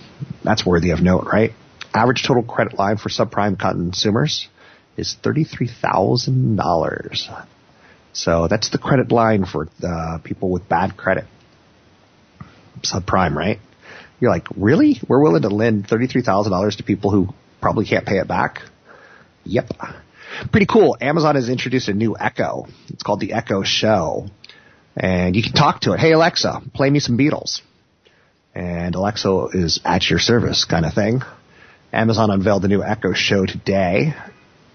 that's 0.43 0.65
worthy 0.65 0.93
of 0.93 1.03
note, 1.03 1.27
right? 1.31 1.53
Average 1.93 2.27
total 2.27 2.43
credit 2.43 2.79
line 2.79 2.97
for 2.97 3.11
subprime 3.11 3.59
consumers 3.59 4.49
is 4.97 5.15
$33,000. 5.23 7.45
So 8.15 8.49
that's 8.49 8.71
the 8.71 8.79
credit 8.79 9.13
line 9.13 9.45
for 9.45 9.69
uh, 9.85 10.17
people 10.25 10.51
with 10.51 10.67
bad 10.71 10.97
credit. 10.97 11.27
Subprime, 12.83 13.35
right? 13.35 13.59
You're 14.21 14.31
like, 14.31 14.47
really? 14.57 15.01
We're 15.09 15.23
willing 15.23 15.43
to 15.43 15.49
lend 15.49 15.89
$33,000 15.89 16.77
to 16.77 16.83
people 16.83 17.11
who 17.11 17.29
probably 17.61 17.87
can't 17.87 18.07
pay 18.07 18.19
it 18.19 18.29
back? 18.29 18.61
Yep. 19.45 19.71
Pretty 20.53 20.67
cool. 20.67 20.97
Amazon 21.01 21.35
has 21.35 21.49
introduced 21.49 21.89
a 21.89 21.95
new 21.95 22.17
Echo. 22.19 22.67
It's 22.89 23.03
called 23.03 23.21
the 23.21 23.33
Echo 23.33 23.63
Show. 23.63 24.29
And 24.97 25.35
you 25.35 25.43
can 25.43 25.53
talk 25.53 25.81
to 25.83 25.93
it. 25.93 26.01
Hey 26.01 26.13
Alexa, 26.13 26.63
play 26.75 26.91
me 26.91 27.01
some 27.01 27.17
Beatles. 27.17 27.63
And 28.55 28.95
Alexa 28.95 29.49
is 29.55 29.81
at 29.85 30.09
your 30.09 30.19
service 30.19 30.65
kind 30.65 30.85
of 30.85 30.93
thing. 30.93 31.23
Amazon 31.93 32.31
unveiled 32.31 32.63
the 32.63 32.69
new 32.69 32.83
Echo 32.83 33.13
Show 33.13 33.47
today. 33.47 34.15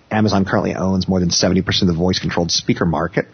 Amazon 0.09 0.45
currently 0.45 0.75
owns 0.75 1.07
more 1.07 1.19
than 1.19 1.29
70% 1.29 1.81
of 1.81 1.87
the 1.87 1.93
voice 1.93 2.19
controlled 2.19 2.51
speaker 2.51 2.85
market. 2.85 3.27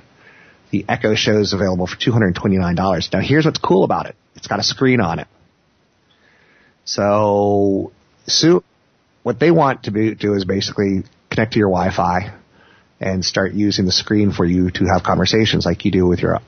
The 0.72 0.86
Echo 0.88 1.16
Show 1.16 1.39
is 1.39 1.53
available 1.53 1.88
for 1.88 1.95
$229. 1.95 3.14
Now 3.14 3.20
here's 3.20 3.45
what's 3.45 3.59
cool 3.59 3.84
about 3.84 4.07
it. 4.07 4.16
It's 4.36 4.47
got 4.47 4.59
a 4.59 4.64
screen 4.64 5.01
on 5.01 5.20
it. 5.20 5.28
So, 6.86 7.92
so 8.28 8.64
what 9.24 9.40
they 9.40 9.52
want 9.52 9.84
to 9.84 9.92
be, 9.92 10.16
do 10.16 10.34
is 10.34 10.46
basically 10.46 11.04
connect 11.30 11.54
to 11.54 11.60
your 11.60 11.70
Wi-Fi 11.70 12.34
and 13.00 13.26
start 13.26 13.54
using 13.54 13.86
the 13.86 13.92
screen 13.92 14.32
for 14.32 14.46
you 14.46 14.70
to 14.72 14.86
have 14.86 15.04
conversations 15.04 15.66
like 15.66 15.86
you 15.86 15.92
do 15.92 16.06
with 16.06 16.20
your 16.20 16.40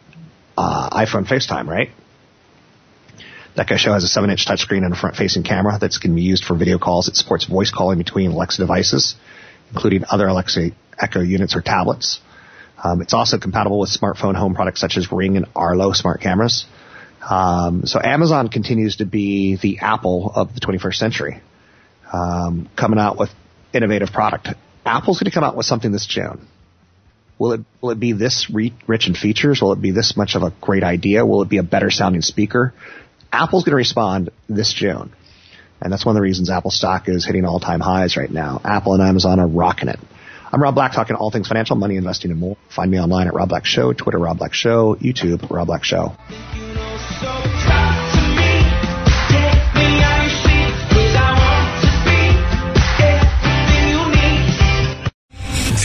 uh, 0.57 0.89
iPhone 0.91 1.25
FaceTime, 1.25 1.67
right? 1.67 1.89
That 3.55 3.67
Echo 3.67 3.77
Show 3.77 3.93
has 3.93 4.03
a 4.03 4.19
7-inch 4.19 4.45
touchscreen 4.45 4.83
and 4.83 4.93
a 4.93 4.95
front-facing 4.95 5.43
camera 5.43 5.77
that's 5.79 5.99
to 5.99 6.09
be 6.09 6.21
used 6.21 6.43
for 6.43 6.55
video 6.55 6.79
calls. 6.79 7.07
It 7.07 7.15
supports 7.15 7.45
voice 7.45 7.71
calling 7.71 7.97
between 7.97 8.31
Alexa 8.31 8.61
devices, 8.61 9.15
including 9.71 10.03
other 10.09 10.27
Alexa 10.27 10.71
Echo 10.99 11.21
units 11.21 11.55
or 11.55 11.61
tablets. 11.61 12.19
Um, 12.83 13.01
it's 13.01 13.13
also 13.13 13.37
compatible 13.37 13.79
with 13.79 13.89
smartphone 13.89 14.35
home 14.35 14.55
products 14.55 14.81
such 14.81 14.97
as 14.97 15.11
Ring 15.11 15.37
and 15.37 15.45
Arlo 15.55 15.93
smart 15.93 16.21
cameras. 16.21 16.65
Um, 17.29 17.85
so 17.85 17.99
Amazon 18.03 18.49
continues 18.49 18.97
to 18.97 19.05
be 19.05 19.55
the 19.55 19.79
Apple 19.79 20.31
of 20.35 20.53
the 20.53 20.59
21st 20.59 20.95
century, 20.95 21.41
um, 22.11 22.69
coming 22.75 22.99
out 22.99 23.17
with 23.17 23.29
innovative 23.73 24.11
product. 24.11 24.49
Apple's 24.85 25.19
going 25.19 25.31
to 25.31 25.33
come 25.33 25.43
out 25.43 25.55
with 25.55 25.65
something 25.65 25.91
this 25.91 26.05
June. 26.05 26.47
Will 27.39 27.53
it 27.53 27.61
will 27.81 27.91
it 27.91 27.99
be 27.99 28.11
this 28.13 28.49
re- 28.53 28.73
rich 28.87 29.07
in 29.07 29.15
features? 29.15 29.61
Will 29.61 29.73
it 29.73 29.81
be 29.81 29.91
this 29.91 30.15
much 30.15 30.35
of 30.35 30.43
a 30.43 30.53
great 30.61 30.83
idea? 30.83 31.25
Will 31.25 31.41
it 31.41 31.49
be 31.49 31.57
a 31.57 31.63
better 31.63 31.89
sounding 31.89 32.21
speaker? 32.21 32.73
Apple's 33.31 33.63
going 33.63 33.71
to 33.71 33.77
respond 33.77 34.29
this 34.47 34.71
June, 34.71 35.11
and 35.81 35.91
that's 35.91 36.05
one 36.05 36.15
of 36.15 36.17
the 36.17 36.21
reasons 36.21 36.49
Apple 36.49 36.71
stock 36.71 37.09
is 37.09 37.25
hitting 37.25 37.45
all 37.45 37.59
time 37.59 37.79
highs 37.79 38.17
right 38.17 38.29
now. 38.29 38.61
Apple 38.63 38.93
and 38.93 39.01
Amazon 39.01 39.39
are 39.39 39.47
rocking 39.47 39.89
it. 39.89 39.99
I'm 40.51 40.61
Rob 40.61 40.75
Black, 40.75 40.93
talking 40.93 41.15
all 41.15 41.31
things 41.31 41.47
financial, 41.47 41.75
money, 41.75 41.95
investing, 41.95 42.29
and 42.29 42.39
more. 42.39 42.57
Find 42.69 42.91
me 42.91 42.99
online 42.99 43.27
at 43.27 43.33
Rob 43.33 43.49
Black 43.49 43.65
Show, 43.65 43.91
Twitter 43.93 44.19
Rob 44.19 44.37
Black 44.37 44.53
Show, 44.53 44.95
YouTube 44.95 45.49
Rob 45.49 45.65
Black 45.65 45.83
Show. 45.83 46.13